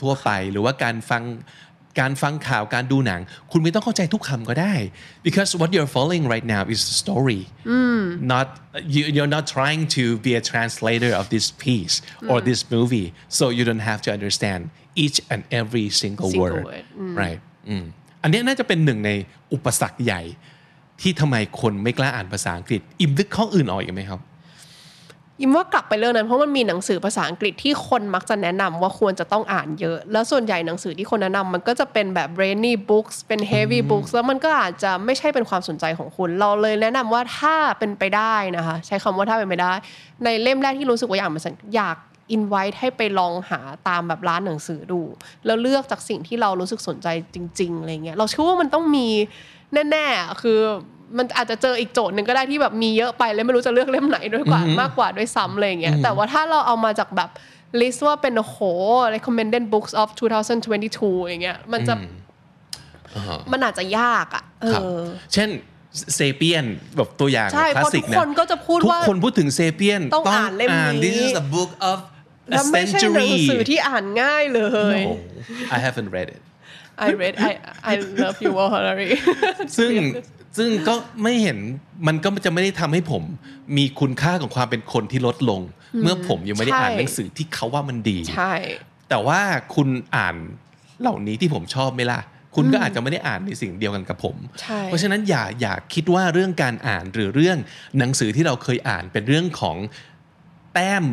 [0.00, 1.24] ทั่วไป หรือว่าการฟัง
[2.00, 3.20] การฟังข่าวการดูหนัง
[3.52, 4.74] คุณไม่ต้องเข้าใจทุกคำก็ได้
[5.26, 7.42] because what you're following right now is the story
[8.32, 8.46] not
[8.94, 11.96] you, you're not trying to be a translator of this piece
[12.30, 13.08] or this movie
[13.38, 14.60] so you don't have to understand
[15.04, 16.84] each and every single, Single word, word
[17.22, 17.84] right อืม
[18.22, 19.10] อันเนี้ยน่าจะเป็นหนึ่งใน
[19.52, 20.22] อุปสรรคใหญ่
[21.02, 24.20] ที่ทำไมคนไม่กล้าอ่านภาษาอังกฤษ อิมนึกข้ออื่นออกอีกไหมครับ
[25.40, 39.72] ยิมว่ากลับไปเรื่องนั้น เพราะมันมีหนังสือภาษาอังกฤษที่คนมักจะแนะนำว่าควรจะต้องอ่านเยอะ แล้วส่วนใหญ่หนังสือที่คนแนะนำมันก็จะเป็นแบบ brainy books เป็น heavy books แล้วมันก็อาจจะไม่ใช่เป็นความสนใจของคุณ เราเลยแนะนำว่าถ้าเป็นไปได้นะคะ ใช้คำว่าถ้าเป็นไปได้
[40.24, 41.42] ในเล่มแรกที่รู้สึกว่าอยากมา
[41.76, 41.96] อยาก
[42.36, 45.00] invite ให้ไปลองหาตามแบบร้านหนังสือดู
[45.46, 49.08] แล้วเลือกจากสิ่งที่เรารู้สึกสนใจจริง ๆอะไรเงี้ยเราเชื่อว่ามันต้องมี
[49.74, 50.58] แน่ๆ คือ
[51.18, 57.30] มันอาจจะเจออีกโจทย์หนึ่งก็ได้ที่แบบมีเยอะไปแล้วไม่รู้จะเลือกเล่มไหนด้วยกว่ามากกว่าด้วยซ้ำอะไรอย่างเงี้ยแต่ว่าถ้าเราเอามาจากแบบ
[57.80, 58.58] list ว่าเป็นโอ้โห
[59.16, 60.08] recommended books of
[60.68, 61.94] 2022อย่างเงี้ยมันจะ
[63.52, 65.02] มันอาจจะยากอะเอครับอ
[65.32, 65.48] เช่น
[66.14, 66.64] เซเปียน
[66.96, 74.62] แบบตัวอย่างใช่คลาสสิกเพราะทุกนะคนก็จะพูดทุกว่าคนพูดถึงเซเปียนต้องอ่านเล่มนี้ This is a book of a แล้วไม่ใช่หนังสือ century ที่อ่านง่ายเล
[74.96, 76.42] ย No I haven't read it
[77.06, 77.52] I read I
[77.92, 79.08] I love you Wall Harari
[79.78, 79.92] ซึ่ง
[80.56, 81.58] ซึ่งก็ไม่เห็น
[82.06, 83.22] มันก็จะไม่ได้ทำให้ผม
[83.76, 85.60] มีคุณค่าของความเป็นคนที่ลดลง
[86.02, 88.54] เมื่อผมยังไม่ได้ใช่อ่านหนังสือที่เขาว่ามันดีใช่
[89.08, 89.40] แต่ว่า
[89.74, 90.36] คุณอ่าน
[91.00, 92.20] เหล่านี้ที่ผมชอบไหมล่ะ
[92.56, 97.58] คุณก็อาจจะไม่ได้อ่านในสิ่งเดียวกันกับผมใช่เพราะฉะนั้นอย่าอย่าคิดว่าเรื่องการอ่านหรือเรื่อง
[97.98, 99.76] หนังสือที่เราเคยอ่านเป็นเรื่องของ
[100.74, 101.04] แต้ม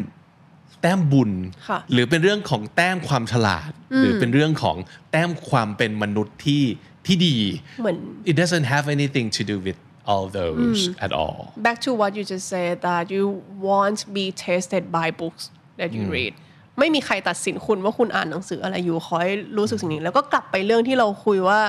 [0.82, 1.32] แต้มบุญ
[1.70, 4.78] ค่ะหรือเป็นเรื่องของแต้มความฉลาด หรือเป็นเรื่องของ
[5.12, 6.64] แต้มความเป็นมนุษย์ที่
[7.06, 7.38] ที่ดี
[7.82, 7.98] เหมือน
[8.32, 9.80] it doesn't have anything to do with
[10.12, 13.24] all those at all back to what you just said that you
[13.68, 15.44] won't be tested by books
[15.80, 16.34] that you read
[16.80, 21.60] ไม่มีใครตัดสินคุณว่าคุณอ่านหนังสืออะไรอยู่ขอให้รู้สึกสิ่งนี้ แล้วก็กลับไปเรื่องที่เราคุยว่า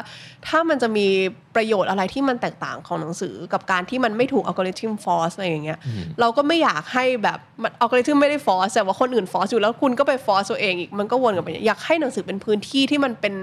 [0.47, 1.07] ถ้ามันจะมี
[1.55, 5.79] ประโยชน์อะไรที่มันแตกต่างของหนังสือ กับการที่มันไม่ถูกอัลกอริทึม force อะไรอย่างเงี้ย
[6.21, 7.39] เราก็ไม่อยากให้แบบ
[7.81, 13.35] อัลกอริทึมไม่ได้ force แต่ว่าคนอื่น force อยู่แล้วคุณก็ไป force ตัวเองอีกมันก็วนกลับไปอยากให้หนังสือเป็นพื้นที่ที่มันเป็น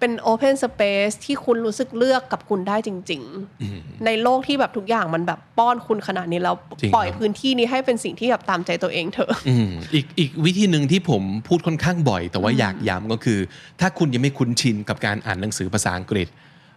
[0.00, 3.22] เป็น Open Space ที่คุณรู้สึกเลือกกับคุณได้จริง
[3.64, 13.38] ๆ ในโลกที่แบบทุกอย่างมันแบบป้อนคุณขนาดนี้แล้วจริงปล่อยครับพื้นที่นี้ให้เป็นสิ่งที่แบบตามใจตัวเองเถอะอืมอีกอีกวิธีหนึ่งที่ผมพูดค่อนข้างบ่อย แต่ว่าอยากย้ำก็คือ
[13.80, 16.28] ถ้าคุณยังไม่คุ้นชินกับการอ่านหนังสือภาษาอังกฤษ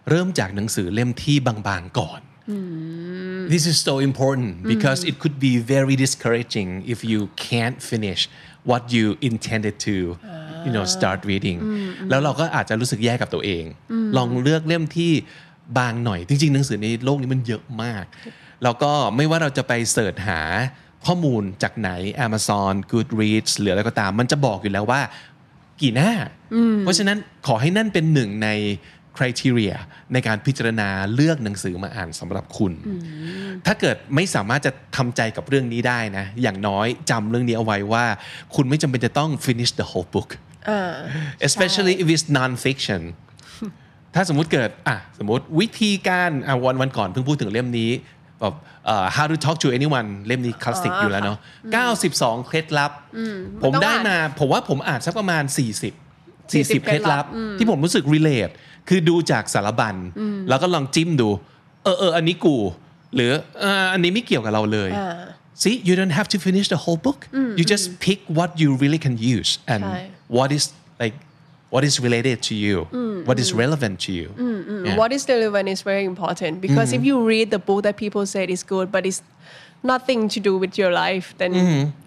[0.10, 2.22] เริ่มจากหนังสือเล่มที่บางๆก่อน
[3.54, 8.22] This is so important because it could be very discouraging if you can't finish
[8.70, 9.96] what you intended to
[10.66, 11.60] you know start reading
[12.10, 13.64] แล้วเราก็อาจจะรู้สึกแย่กับตัวเอง
[14.18, 15.12] ลองเลือกเล่มที่
[15.78, 18.06] บางหน่อย จริงๆหนังสือในโลกนี้มันเยอะมาก
[18.64, 20.42] แล้วก็ไม่ว่าเราจะไปเสิร์ชหา
[21.06, 21.90] ข้อมูลจากไหน
[22.26, 25.02] Amazon Goodreads หรืออะไรก็ตาม มันจะบอกอยู่แล้วว่า
[25.82, 26.12] กี่หน้า
[26.82, 28.50] เพราะฉะนั้นขอให้นั่นเป็นหนึ่งใน
[29.18, 29.76] criteria
[30.14, 32.74] ในการพิจารณาเลือกหนังสือมาอ่านสำหรับคุณ
[33.66, 38.06] ถ้าเกิดไม่สามารถจะทำใจกับเรื่องนี้ได้นะ อย่างน้อยจำเรื่องนี้เอาไว้ว่า
[38.56, 40.30] คุณไม่จำเป็นจะต้อง finish the whole book
[41.48, 43.02] especially if it's non-fiction
[44.16, 47.92] ถ้าสมมุติเกิดอะสมมติวิธีการอะวันวันก่อนเพิ่งพูดถึงเล่มนี้
[48.40, 48.56] แบบ
[48.86, 51.38] เอ่อ how to talk to anyone เล่มนี้คลาสสิกอยู่แล้วเนาะ
[51.92, 52.92] 92 เคล็ดลับ
[53.64, 55.54] ผมได้มา ผมว่าผมอ่านสักประมาณ 40
[56.52, 57.26] 40 เคล็ดลับ
[57.58, 58.54] ที่ผมรู้สึก relate
[58.90, 59.96] คือดูจากสารบัญ
[60.50, 61.30] แล้วก็ลองจิ้มดู
[61.84, 62.56] เออเอออันนี้กู
[63.16, 64.92] หรือเอออันนี้ไม่เกี่ยวกับเราเลย
[65.62, 67.20] See you don't have to finish the whole book
[67.60, 70.00] you just pick what you really can use and ใช่
[70.39, 70.65] what is
[71.03, 71.17] like
[71.75, 72.77] what is related to you
[73.29, 74.29] what is relevant to you
[74.87, 74.97] Yeah.
[75.01, 78.47] what is relevant is very important because if you read the book that people said
[78.57, 79.21] is good but it's
[79.93, 81.51] nothing to do with your life then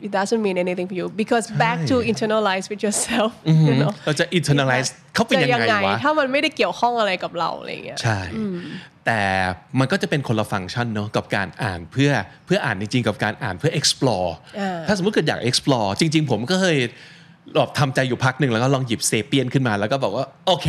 [0.06, 3.32] it doesn't mean anything for you because back to internalize with yourself
[3.70, 8.20] you know เราจะ internalize เขาเป็น จะ ยังไงวะ ถ้ามันไม่ได้เกี่ยวข้องอะไรกับเราอะไรอย่างเงี้ย ใช่
[9.06, 9.22] แต่
[9.80, 12.12] มันก็จะเป็นคนละฟังก์ชันเนาะกับการอ่านเพื่อ
[12.46, 14.30] เพื่ออ่านจริงๆ กับการอ่านเพื่อ explore
[14.60, 16.78] อ่า ถ้าสมมติเกิดอยาก explore จริง ๆ ผมก็เคย
[17.55, 20.69] แบบทำใจอยู่พักหนึ่งแล้วก็ลองหยิบเซเปียนขึ้นมาแล้วก็บอกว่าโอเค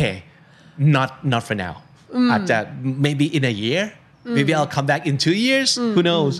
[0.96, 1.74] not not for now
[2.30, 2.58] อาจจะ
[3.04, 3.82] maybe in a year
[4.36, 6.34] maybe I'll come back in two years who knows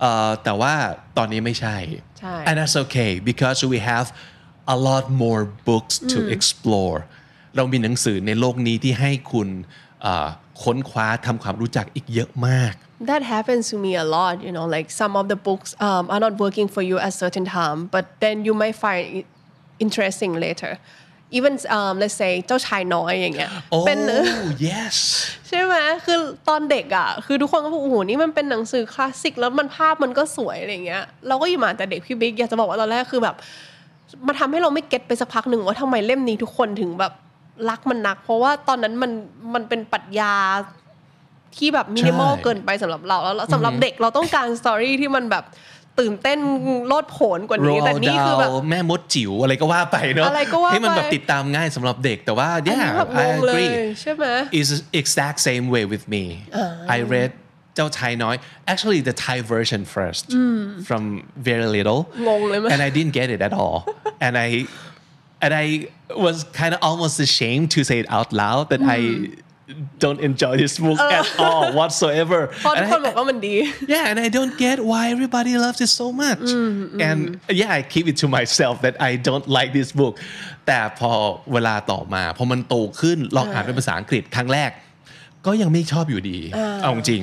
[0.00, 0.74] เอ่อแต่ว่า
[1.16, 1.76] ตอนนี้ไม่ใช่
[2.18, 4.06] ใช่ and that's okay because we have
[4.74, 6.98] a lot more books to explore
[7.56, 9.48] เรามีหนังสือในโลกนี้ที่ให้คุณ
[10.02, 10.28] เอ่อ
[10.62, 12.74] ค้นคว้าทำความรู้จักอีกเยอะมาก
[13.12, 16.22] That happens to me a lot, you know, like some of the books um, are
[16.26, 19.26] not working for you at certain time, but then you might find it
[19.84, 20.72] interesting later.
[21.38, 23.98] Even um, let's say เจ้าชายน้อยอย่างเงี้ย oh เป็น
[24.68, 24.96] yes
[25.48, 25.74] ใช่ไหม
[26.06, 26.18] คือ
[26.48, 33.36] ตอนเด็กอะคือทุกคนก็บอกโอ้โหนี่มันเป็นหนังสือคลาสสิกแล้วมันภาพมันก็สวยอะไรเงี้ยเราก็อยู่มาแต่เด็กพี่บิ๊กอยากจะบอกว่าตอนแรกคือแบบ
[34.26, 37.12] มาทำให้เราไม่เก็ตไปสักพักหนึ่งว่าทำไมเล่มนี้ทุกคนถึงแบบ
[37.70, 39.12] รักมันนัก เพราะว่าตอนนั้นมัน
[39.54, 40.34] มันเป็นปรัชญา
[41.56, 45.44] ที่แบบมินิมอลใช่เกินไปสำหรับเราแล้วสำหรับเด็กเราต้องการสตอรี่ที่มันแบบ
[45.98, 46.38] ตื่นเต้น
[46.88, 54.26] โลดโผนกว่านี้แต่นี่คือแบบ Roald Dahl แม่มดจิ๋วอะไรก็ว่าไปเนาะอะไรก็ว่าไปให้มันแบบติดตามง่ายสำหรับเด็กแต่ว่าอันนี้ yeah แบบง I งเลย agree ใช่ไหม
[54.60, 54.68] is
[55.00, 56.24] exact same way with me
[56.96, 57.30] I read
[57.74, 58.36] เจ้าชายน้อย
[58.72, 60.26] actually the Thai version first
[60.88, 61.02] from
[61.48, 63.78] very little งงเลยไหม and I didn't get it at all
[64.24, 64.48] and I
[65.44, 65.66] and I
[66.26, 69.00] was kind of almost ashamed to say it out loud that I
[70.04, 73.56] don't enjoy this book at all whatsoever เพราะทุ And กคน I- บอกว่ามันดี
[73.94, 76.46] yeah and I don't get why everybody loves it so much
[77.08, 77.18] and
[77.60, 80.14] yeah I keep it to myself that I don't like this book
[80.66, 81.10] แต่พอ
[81.52, 84.70] เวลาต่อมาพอมันโตขึ้นลองอ่านเป็นภาษาอังกฤษครั้งแรก
[85.46, 86.38] ก็ยังไม่ชอบอยู่ดี
[86.82, 87.22] เอาจริง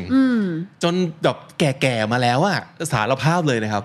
[0.84, 0.94] จน
[1.24, 2.60] แบบแก่ๆมาแล้วอะ
[2.92, 3.84] สารภาพเลยนะครับ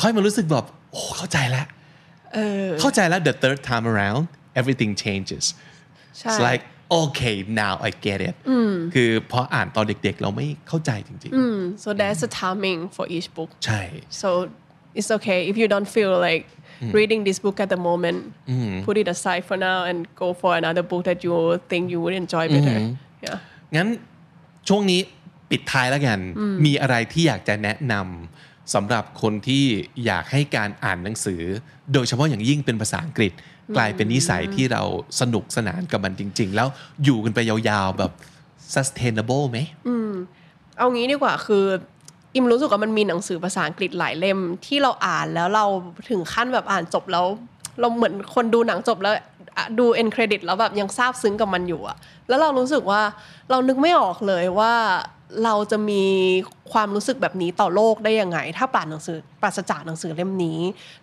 [0.00, 1.66] ค่อยมารู้สึกแบบโอ้เข้าใจแล้ว
[2.80, 4.22] เข้าใจแล้ว the third time around
[4.60, 5.44] everything changes
[6.18, 6.62] ใช่ It's like
[7.00, 8.34] okay now I get it
[8.94, 11.32] คือพออ่านตอนเด็กๆ เราไม่เข้าใจจริง
[11.82, 13.80] so there's a timing for each book ๆใช่
[14.20, 14.28] So
[14.98, 16.44] it's okay if you don't feel like
[16.98, 18.18] reading this book at the moment.
[18.86, 21.34] Put it aside for now and go for another book that you
[21.70, 22.78] think you would enjoy better.
[23.24, 23.36] Yeah.
[23.76, 23.88] งั้น
[24.68, 25.00] ช่วงนี้
[25.50, 26.20] ปิดท้ายแล้วกัน
[26.64, 29.64] มีอะไรที่อยากจะแนะนำสำหรับคนที่
[30.06, 31.42] อยากให้การอ่านหนังสือ
[31.92, 33.32] โดยเฉพาะอย่างยิ่งเป็นภาษาอังกฤษ
[33.76, 34.82] กลายเป็นนิสัยที่เรา
[35.20, 36.68] สนุกสนานกับมันจริง ๆ แล้ว
[37.04, 38.12] อยู่กันไปยาวๆแบบ
[38.74, 39.58] sustainable ไหม
[40.78, 41.64] เอางี้ดีกว่าคือ
[42.34, 45.64] อิมรู้สึกว่ามันมีหนังสือภาษาอังกฤษหลายเล่มที่เราอ่านแล้วเรา
[46.10, 47.26] ถึงขั้นแบบอ่านจบแล้ว
[47.80, 49.14] เราเหมือนคนดูหนังจบแล้ว
[49.56, 51.96] อะดูเอ็นเครดิตแล้วแบบยังซาบซึ้งกับมันอยู่อะ
[52.28, 53.02] แล้วเรารู้สึกว่า
[53.50, 54.72] เรานึกไม่ออกเลยว่า
[55.44, 56.02] เราจะมี
[56.72, 60.58] ความรู้สึกแบบนี้ต่อโลกได้ยังไง ถ้าปราศหนังสือปราศจากหนังสือเล่มนี้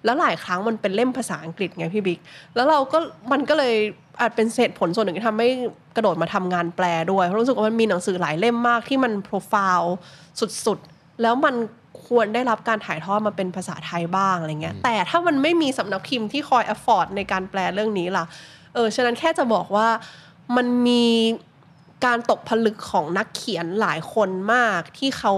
[0.05, 2.19] แล้วหลายครั้งมันเป็นเล่มภาษาอังกฤษไงพี่บิ๊ก
[2.55, 2.97] แล้วเราก็
[3.31, 3.75] มันก็เลย
[4.19, 5.49] อาจเป็นเหตุผลส่วนหนึ่งที่ทำให้
[5.95, 9.95] กระโดดมาทำงานแปลด้วยเพราะรู้สึกว่ามันมีหนังสือหลายเล่มมากที่มันโปรไฟล์
[10.65, 11.55] สุดๆ แล้วมัน
[12.05, 18.25] ควรได้รับการถ่ายทอดมาเป็นภาษาไทยบ้างอะไรเงี้ยแต่ถ้ามันไม่มีสำนักพิมพ์ที่คอย afford ในการแปลเรื่องนี้ล่ะ
[18.73, 19.87] เออฉะนั้นแค่จะบอกว่า
[20.57, 21.03] มันมี
[22.05, 25.33] การตกผลึกของนักเขียนหลายคนมากที่เขา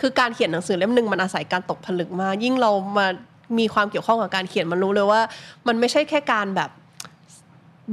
[0.00, 3.06] คือการเขียนหนังสือเล่มหนึ่งมันอาศัยการตกผลึกมากยิ่งเรามา
[3.58, 5.20] มีความเกี่ยวข้องกับการเขียนมันรู้เลยว่า
[5.66, 6.70] มันไม่ใช่แค่การแบบ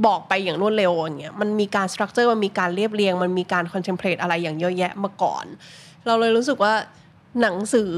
[0.06, 5.44] บอกไปอย่างรวดเร็วอย่างเงี้ยมันมีการ structure มันมีการเรียบเรียง มันมีการ contemplate อะไรอย่างเยอะแยะมาก่อน
[6.06, 6.74] เราเลยรู้สึกว่า
[7.40, 7.92] หนังสือ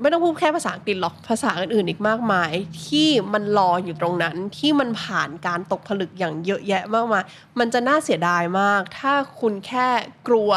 [0.00, 2.50] ไม่ต้องพูดแค่ภาษาอังกฤษหรอกภาษาอื่นๆอีกมากมาย
[2.86, 7.22] ที่มันรออยู่ตรงนั้นที่มันผ่านการตกผลึกอย่างเยอะแยะมากมาย
[7.58, 9.88] มันจะน่าเสียดายมาก ถ้าคุณแค่
[10.28, 10.50] กลัว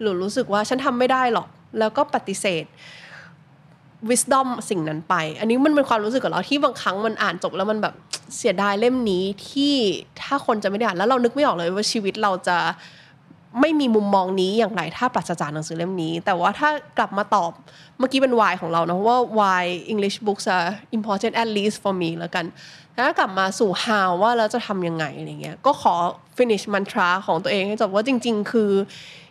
[0.00, 2.64] หรือรู้สึกว่าฉันทำไม่ได้หรอก แล้วก็ปฏิเสธ
[4.10, 7.94] wisdom สิ่งนั้นไป อันนี้มันเป็นความรู้สึกของเราที่บางครั้งมันอ่านจบแล้วมันแบบ
[8.36, 9.74] เสียดายเล่มนี้ที่
[10.22, 12.58] ถ้าคนจะไม่ได้อ่านแล้วเรานึกไม่ออกเลยว่าชีวิตเราจะ
[13.60, 17.52] ไม่มีมุมมองนี้อย่างไรถ้าปราศจากหนังสือเล่มนี้ แต่ว่าถ้ากลับมาตอบ
[17.98, 22.44] เมื่อกี้เป็น why ของเรานะว่า why English books are important at least for me แล้วกัน
[22.94, 25.94] แล้วกลับมาสู่ how ว่าเราจะทำยังไงอะไรเงี้ยก็ขอ
[26.38, 28.72] finish mantra ของตัวเองให้จบว่าจริง ๆ คือ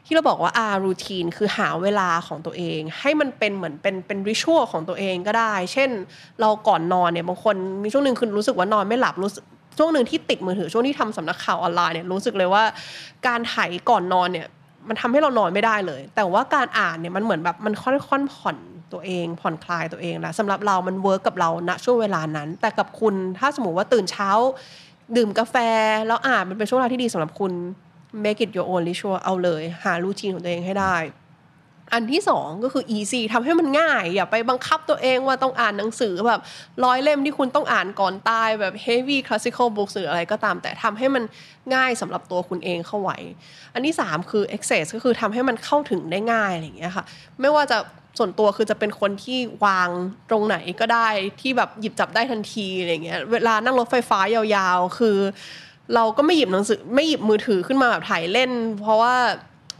[0.06, 5.90] ที่เราบอกว่า R routine คือหาเวลาของตัวเอง ให้มันเป็นเหมือนเป็นเป็นริชวลของตัวเองก็ได้ เช่น
[6.42, 9.44] เราก่อนนอนเนี่ยบางคนมีช่วงหนึ่งคือรู้สึกว่านอนไม่หลับรู้สึก
[9.78, 12.64] ช่วงหนึ่งที่ติดมือถือช่วงที่ทำสำนักข่าวออนไลน์เนี่ยรู้สึกเลยว่า
[13.28, 13.56] การไถ
[13.90, 14.48] ก่อนนอนเนี่ย
[14.88, 18.58] มันทำให้เรานอนไม่ได้เลย แต่ว่าการอ่านเนี่ยมันเหมือนแบบมันค่อนๆผ่อน
[18.94, 24.30] ตัวเอง ผ่อนคลายตัวเองแล้วสำหรับเรามัน work กับเราณช่วงเวลานั้น แต่กับคุณถ้าสมมติว่าตื่นเช้า
[25.18, 25.56] ดื่มกาแฟ
[26.08, 27.52] แล้วอ่านมันเป็นช่วงเวลาที่ดีสำหรับคุณ
[28.24, 30.96] make it your own ritual เอาเลย หา routine ของตัวเองให้ได้
[31.94, 36.39] อันที่สองก็คือ easy ทำให้มันง่าย อย่าไปบังคับตัวเองว่าต้องอ่านหนังสือแบบ
[36.86, 41.24] ร้อยเล่มที่คุณต้องอ่านก่อนตายแบบ heavy classical books หรืออะไรก็ตาม แต่ทำให้มัน
[41.76, 43.18] ง่ายสำหรับตัวคุณเองเข้าไว้
[43.74, 47.06] อันที่สามคือ access ก็คือทำให้มันเข้าถึงได้ง่ายอะไรอย่างเงี้ยค่ะ
[47.42, 47.78] ไม่ว่าจะ
[48.18, 49.89] ส่วนตัวคือจะเป็นคนที่วาง
[50.30, 51.08] ตรงไหนก็ได้
[51.42, 55.18] ที่แบบหยิบจับได้ทันทีอะไรอย่างเงี้ยเวลานั่งรถไฟฟ้ายาวๆ คือ
[55.96, 59.16] เราก็ไม่หยิบหนังสือไม่หยิบมือถือขึ้นมาแบบถ่ายเล่น เพราะว่า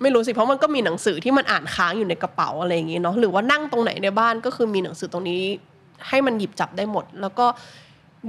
[0.02, 5.41] ไม่รู้สิเพราะมันก็มีหนังสือที่มันอ่านค้างอยู่ในกระเป๋าอะไรอย่างงี้เนาะหรือว่านั่งตรงไหนในบ้านก็คือมีหนังสือตรงนี้
[6.08, 7.45] ให้มันหยิบจับได้หมด แล้วก็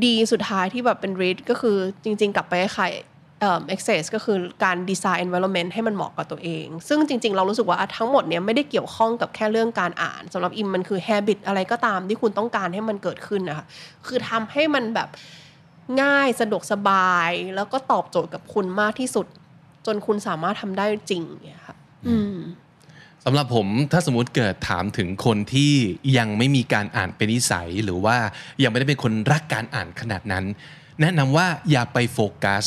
[0.04, 2.92] ดีสุดท้ายที่แบบเป็น read ก็คือจริง ๆ กลับไปคล้าย
[3.40, 13.66] เอ่อ access ก็คือการ design environment ให้มันเหมาะกับตัวเอง ซึ่งจริง ๆ เรารู้สึกว่าทั้งหมดเนี้ยไม่ได้เกี่ยวข้องกับแค่เรื่องการอ่านสำหรับอิมมันคือ habit อะไรก็ตามที่คุณต้องการให้มันเกิดขึ้นนะคะ
[14.06, 15.08] คือทำให้มันแบบ
[16.02, 19.26] ง่ายสะดวกสบาย แล้วก็ตอบโจทย์กับคุณมากที่สุด
[19.86, 21.61] จนคุณสามารถทำได้จริงเนี่ย
[23.24, 25.74] สำหรับผมถ้าสมมติเกิดถามถึงคนที่
[26.18, 28.16] ยังไม่มีการอ่านเป็นนิสัย หรือว่า
[28.62, 30.44] ยังไม่ได้เป็นคนรักการอ่านขนาดนั้น
[31.00, 32.64] แนะนำว่าอย่าไปโฟกัส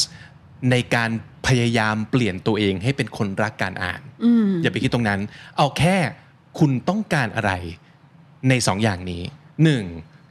[0.71, 1.09] ในการ
[1.47, 4.01] พยายามเปลี่ยนตัวเองให้เป็นคนรักการอ่าน
[4.61, 5.21] อย่าไปคิดตรงนั้น
[5.57, 5.97] เอาแค่
[6.59, 7.51] คุณต้องการอะไร
[8.49, 9.23] ในสองอย่างนี้
[9.63, 9.83] หนึ่ง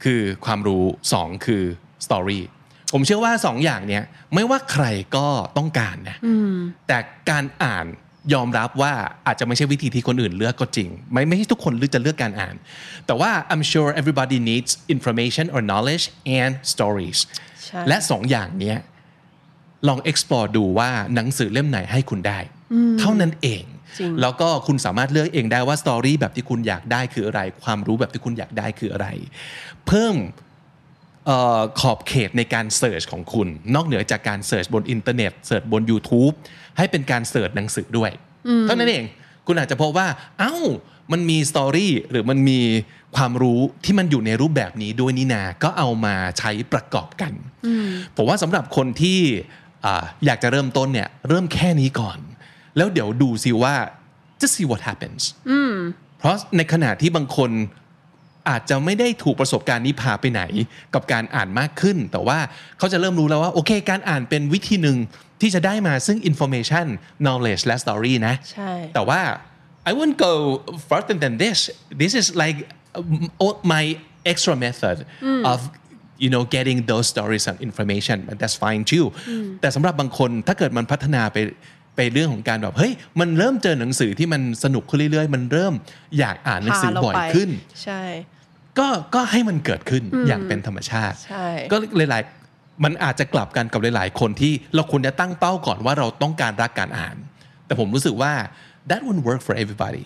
[0.03, 0.83] คือความรู้
[1.13, 1.63] สองคือ
[2.05, 2.43] สตอรี่
[2.93, 4.03] ผมเชื่อว่าสองอย่างเนี้ย
[4.33, 4.85] ไม่ว่าใคร
[5.15, 5.27] ก็
[5.57, 6.17] ต้องการนะ
[6.87, 6.97] แต่
[7.29, 7.85] การอ่าน
[8.33, 8.93] ยอมรับว่า
[9.27, 12.55] อาจจะไม่ใช่วิธีที่คนอื่นเลือกก็จริง ไม่ไม่ใช่ทุกคนเลือกจะเลือกการอ่าน
[13.05, 16.05] แต่ว่า I'm sure everybody needs information or knowledge
[16.39, 17.19] and stories
[17.65, 18.77] ใช่และสองอย่างเนี้ย
[19.87, 22.39] ลอง explore ดูว่าหนังสือเล่มไหนให้คุณได้
[22.99, 23.63] เท่านั้นเอง
[23.99, 29.07] จริงแล้วก็คุณสามารถเลือกเองได้ว่าสตอรี่แบบที่คุณอยากได้คืออะไร ความรู้แบบที่คุณอยากได้คืออะไร
[29.87, 30.54] เพิ่มเออ
[31.79, 36.33] ขอบเขตในการ search ของคุณ นอกเหนือจากการ search บนอินเทอร์เน็ต search บน YouTube
[36.77, 38.11] ให้เป็นการ search หนังสือด้วย
[38.63, 39.05] เท่านั้นเอง
[39.47, 40.07] คุณอาจจะพบว่า
[40.39, 40.55] เอ้า
[41.11, 42.59] มันมี story หรือมันมี
[43.15, 47.33] ความรู้ที่มันอยู่ในรูปแบบนี้ด้วยนี่นา ก็เอามาใช้ประกอบกัน
[48.15, 49.19] ผมว่าสำหรับคนที่
[49.85, 52.17] อ่าอยากจะเริ่มต้นเนี่ย เริ่มแค่นี้ก่อน
[52.77, 53.75] แล้วเดี๋ยวดูซิว่า
[54.39, 55.21] just see what happens
[56.19, 57.51] เพราะในขณะที่บางคน
[58.49, 60.41] อาจจะไม่ได้ถูกประสบการณ์นี้พาไปไหน
[60.93, 62.39] กับการอ่านมากขึ้น แต่ว่า
[62.77, 64.97] เขาจะเริ่มรู้แล้วว่าโอเค การอ่านเป็นวิธีหนึ่ง
[65.41, 66.85] ที่จะได้มาซึ่ง information
[67.25, 69.21] knowledge และ story นะใช่แต่ว่า
[69.89, 70.33] I wouldn't go
[70.89, 71.57] further than this
[72.01, 72.57] this is like
[72.97, 73.83] um, my
[74.31, 74.97] extra method
[75.51, 75.59] of
[76.23, 79.05] you know getting those stories and information but that's fine too
[79.61, 81.37] แต่สำหรับบางคนถ้าเกิดมันพัฒนาไป
[81.95, 85.73] ไปเรื่องของการแบบเฮ้ยมันเริ่มเจอหนังสือที่มันสนุกขึ้นเรื่อยๆ มันเริ่ม
[86.19, 87.49] อยากอ่านหนังสือพาเราบ่อยไปขึ้น
[87.83, 88.01] ใช่
[88.79, 97.15] ก็ก็ให้มันเกิดขึ้นอย่างเป็นธรรมชาติใช่ก็หลายๆมันอาจจะกลับกันกับหลาย ๆ คนที่เราควรจะตั้งเป้าก่อนว่าเราต้องการรักการอ่าน
[97.65, 98.33] แต่ผมรู้สึกว่า
[98.89, 100.03] that wouldn't work for everybody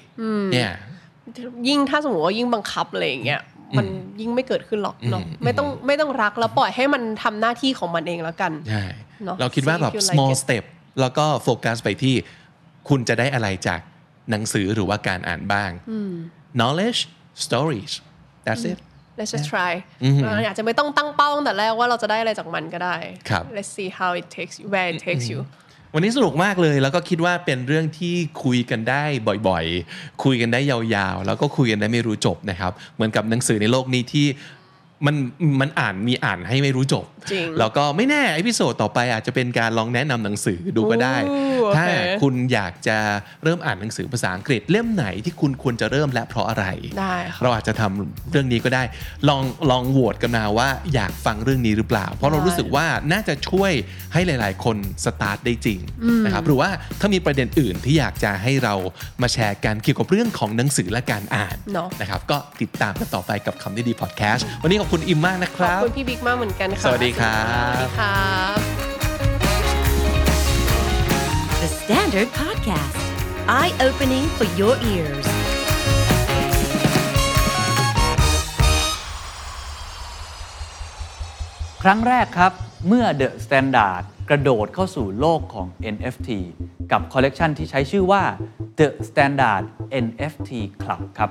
[0.58, 0.74] yeah
[1.68, 3.42] ยิ่งถ้าสมมติว่ายิ่งบังคับอะไรอย่างเงี้ย
[3.78, 3.86] มัน
[4.22, 8.86] ยิ่งไม่เกิดขึ้นหรอกเนาะไม่ต้องไม่ต้องรักแล้วปล่อยให้มันทำหน้าที่ของมันเองแล้วกันใช่
[9.24, 10.64] เนอะเราคิดว่าแบบ See if you like small it step
[11.02, 12.16] แล้วก็โฟกัสไปที่
[12.90, 13.80] คุณจะได้อะไรจาก
[14.32, 15.72] หนังสือหรือว่าการอ่านบ้าง
[16.60, 17.02] knowledge
[17.46, 17.94] stories
[18.50, 18.78] that's it
[19.20, 19.72] let's just try
[20.24, 22.96] เราอาจจะไม่ต้องตั้งเป้าตั้งแต่แรกว่าเราจะได้อะไรจากมันก็ได้
[23.30, 25.42] ครับ let's see how it takes you where it takes you
[25.94, 29.04] วันนี้สนุกมากเลยแล้วก็คิดว่าเป็นเรื่องที่คุยกันได้
[29.48, 34.28] บ่อยๆ คุยกันได้ยาวๆ แล้วก็คุยกันได้ไม่รู้จบนะครับ เหมือนกับหนังสือในโลกนี้ที่
[35.06, 35.16] มัน
[35.62, 41.86] มันอ่านมีอ่านให้ไม่รู้จบจริงแล้วก็ไม่แน่อพิโซดต่อไปอาจจะเป็นการลองแนะนำหนังสือดูก็ได้โอ้โอเคถ้า
[42.22, 42.98] คุณอยากจะ
[43.44, 46.66] เริ่มอ่านหนังสือภาษาอังกฤษเล่มไหนที่คุณควรจะเริ่มและเพราะอะไร
[47.00, 48.84] ได้ค่ะเราอาจจะทำเรื่องนี้ก็ได้
[49.30, 53.72] ลองลองโหวตกันมาว่าอยากฟังเรื่องนี้หรือเปล่า เพราะเรารู้สึกว่าน่าจะช่วย
[54.14, 55.80] ให้หลาย ๆ คนสตาร์ทได้จริง
[56.26, 56.70] นะครับหรือว่า
[57.00, 58.76] ถ้ามีประเด็นอื่นที่อยากจะให้เรา
[59.22, 68.58] มาแชร์กันเกี่ยวกับเรื่องของหนังสือและการอ่านเนอะนะครับก็ติดตามกันต่อไปกับคำนี้ดีพอดแคสต์วันนี้ขอบคุณอิมมากนะครับ ขอบคุณพี่บิ๊กมากเหมือนกันค่ะสวัสดีครับ สวัสดีครับบ
[71.62, 72.98] The Standard Podcast,
[73.60, 75.28] eye opening for your ears.
[81.84, 82.52] ครั้งแรกครับ
[82.88, 86.30] เมื่อ The Standard กระโดดเข้าสู่โลกของ NFT
[86.92, 88.24] กับคอลเลกชันที่ใช้ชื่อว่า
[88.80, 89.64] The Standard
[90.06, 91.30] NFT Club ครับ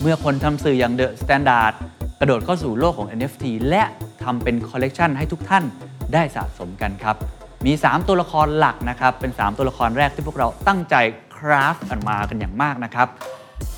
[0.00, 1.74] เมื่อคนทำสื่ออย่าง The Standard
[2.22, 3.82] กระโดดเข้าสู่โลกของ NFT และ
[4.22, 5.64] ทำเป็นคอลเลกชันให้ทุกท่าน
[6.12, 7.16] ได้สะสมกันครับ
[7.66, 10.94] มี 3 ตัวละครหลักนะครับ เป็น 3 ตัวละครแรกที่พวกเราตั้งใจ
[11.36, 13.08] craft กันมากันอย่างมากนะครับ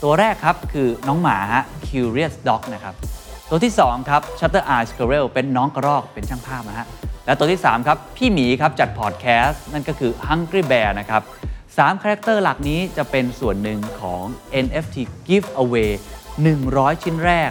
[0.03, 2.95] ตัวแรกครับคือน้องหมาฮะ Curious Dog นะครับ
[3.51, 6.87] ตัวที่ 2 ครับ Shutter Eye Squirrel เป็นน้องกระรอกเป็นช่างภาพนะฮะ
[7.27, 11.23] และตัวที่ 3 ครับ พี่หมีครับจัดพอดแคสต์นั่นก็คือ Hungry Bear นะครับ
[11.63, 14.23] 3 character หลักนี้จะเป็นส่วนหนึ่งของ
[14.65, 14.97] NFT
[15.29, 15.91] Giveaway
[16.47, 17.51] 100 ชิ้นแรก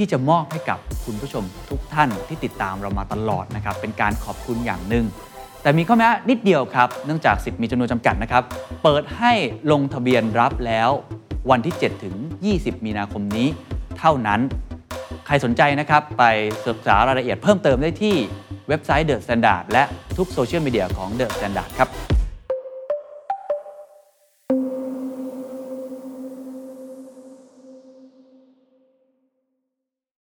[0.00, 5.04] ที่จะมอบให้กับคุณผู้ชมทุกท่านที่ติดตามเรามาตลอดนะครับ เป็นการขอบคุณอย่างหนึ่ง
[5.62, 8.42] แต่มีข้อแม้นิดเดียวครับ เนื่องจากสิทธิ์มีจำนวนจำกัดนะครับ
[8.82, 9.32] เปิดให้
[9.72, 10.90] ลงทะเบียนรับแล้ว
[11.50, 12.14] วันที่ 7 ถึง
[12.50, 13.48] 20 มีนาคมนี้
[13.98, 14.40] เท่านั้น
[15.26, 16.24] ใครสนใจนะครับไป
[16.66, 18.16] ศึกษารายละเอียดเพิ่มเติมได้ที่
[18.68, 19.82] เว็บไซต์ The Standard และ
[20.16, 21.88] ทุกโซเชียลมีเดียของ The Standard ครับ